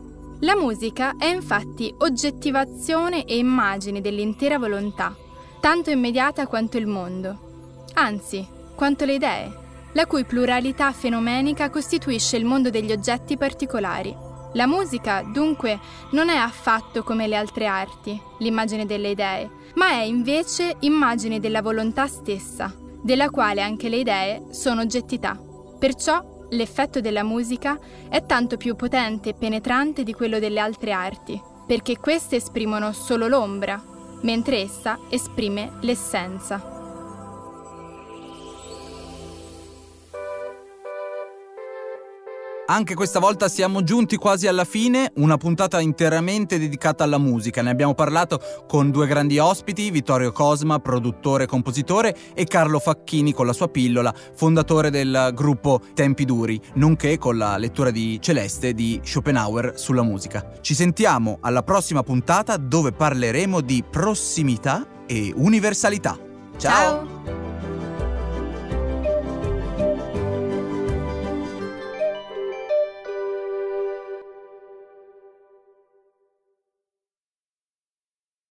La 0.41 0.57
musica 0.57 1.17
è 1.19 1.27
infatti 1.27 1.93
oggettivazione 1.99 3.25
e 3.25 3.37
immagine 3.37 4.01
dell'intera 4.01 4.59
volontà, 4.59 5.15
tanto 5.61 5.91
immediata 5.91 6.47
quanto 6.47 6.79
il 6.79 6.87
mondo, 6.87 7.85
anzi, 7.95 8.47
quanto 8.75 9.05
le 9.05 9.15
idee 9.15 9.61
la 9.93 10.07
cui 10.07 10.25
pluralità 10.25 10.91
fenomenica 10.93 11.69
costituisce 11.71 12.37
il 12.37 12.45
mondo 12.45 12.71
degli 12.71 12.93
oggetti 12.93 13.37
particolari. 13.37 14.31
La 14.55 14.67
musica, 14.67 15.23
dunque, 15.23 15.79
non 16.11 16.29
è 16.29 16.37
affatto 16.37 17.03
come 17.03 17.27
le 17.27 17.37
altre 17.37 17.67
arti, 17.67 18.21
l'immagine 18.39 18.85
delle 18.85 19.11
idee, 19.11 19.51
ma 19.77 19.89
è 19.89 20.03
invece 20.03 20.77
immagine 20.81 21.41
della 21.41 21.63
volontà 21.63 22.07
stessa, 22.07 22.73
della 23.03 23.31
quale 23.31 23.63
anche 23.63 23.89
le 23.89 23.97
idee 23.97 24.45
sono 24.51 24.83
oggettità. 24.83 25.41
Perciò 25.79 26.47
l'effetto 26.51 27.01
della 27.01 27.23
musica 27.23 27.79
è 28.11 28.27
tanto 28.27 28.59
più 28.59 28.77
potente 28.77 29.31
e 29.31 29.35
penetrante 29.35 30.03
di 30.03 30.13
quello 30.13 30.39
delle 30.39 30.61
altre 30.61 30.93
arti, 30.93 31.41
perché 31.67 31.97
queste 31.99 32.37
esprimono 32.37 32.93
solo 32.93 33.29
l'ombra, 33.29 33.83
mentre 34.21 34.59
essa 34.59 34.99
esprime 35.09 35.73
l'essenza. 35.81 36.82
Anche 42.65 42.95
questa 42.95 43.19
volta 43.19 43.49
siamo 43.49 43.83
giunti 43.83 44.17
quasi 44.17 44.47
alla 44.47 44.65
fine, 44.65 45.11
una 45.17 45.37
puntata 45.37 45.81
interamente 45.81 46.61
dedicata 46.61 47.03
alla 47.03 47.19
musica. 47.19 47.61
Ne 47.61 47.71
abbiamo 47.71 47.95
parlato 47.95 48.41
con 48.69 48.91
due 48.91 49.09
grandi 49.09 49.39
ospiti, 49.39 49.91
Vittorio 49.91 50.31
Cosma, 50.31 50.79
produttore 50.79 51.45
e 51.45 51.47
compositore, 51.47 52.17
e 52.35 52.45
Carlo 52.45 52.79
Facchini 52.79 53.33
con 53.33 53.47
la 53.47 53.53
sua 53.53 53.69
pillola, 53.69 54.15
fondatore 54.35 54.91
del 54.91 55.33
gruppo 55.35 55.81
Tempi 55.93 56.25
Duri, 56.25 56.59
nonché 56.75 57.19
con 57.19 57.37
la 57.37 57.57
lettura 57.57 57.91
di 57.91 58.19
Celeste 58.23 58.75
di 58.75 59.01
Schopenhauer 59.03 59.73
sulla 59.77 60.03
musica. 60.03 60.53
Ci 60.61 60.75
sentiamo 60.75 61.39
alla 61.41 61.65
prossima 61.65 62.03
puntata 62.05 62.57
dove 62.57 62.93
parleremo 62.93 63.61
di 63.61 63.83
prossimità 63.89 64.87
e 65.07 65.33
universalità. 65.35 66.17
Ciao! 66.57 67.07
Ciao. 67.25 67.42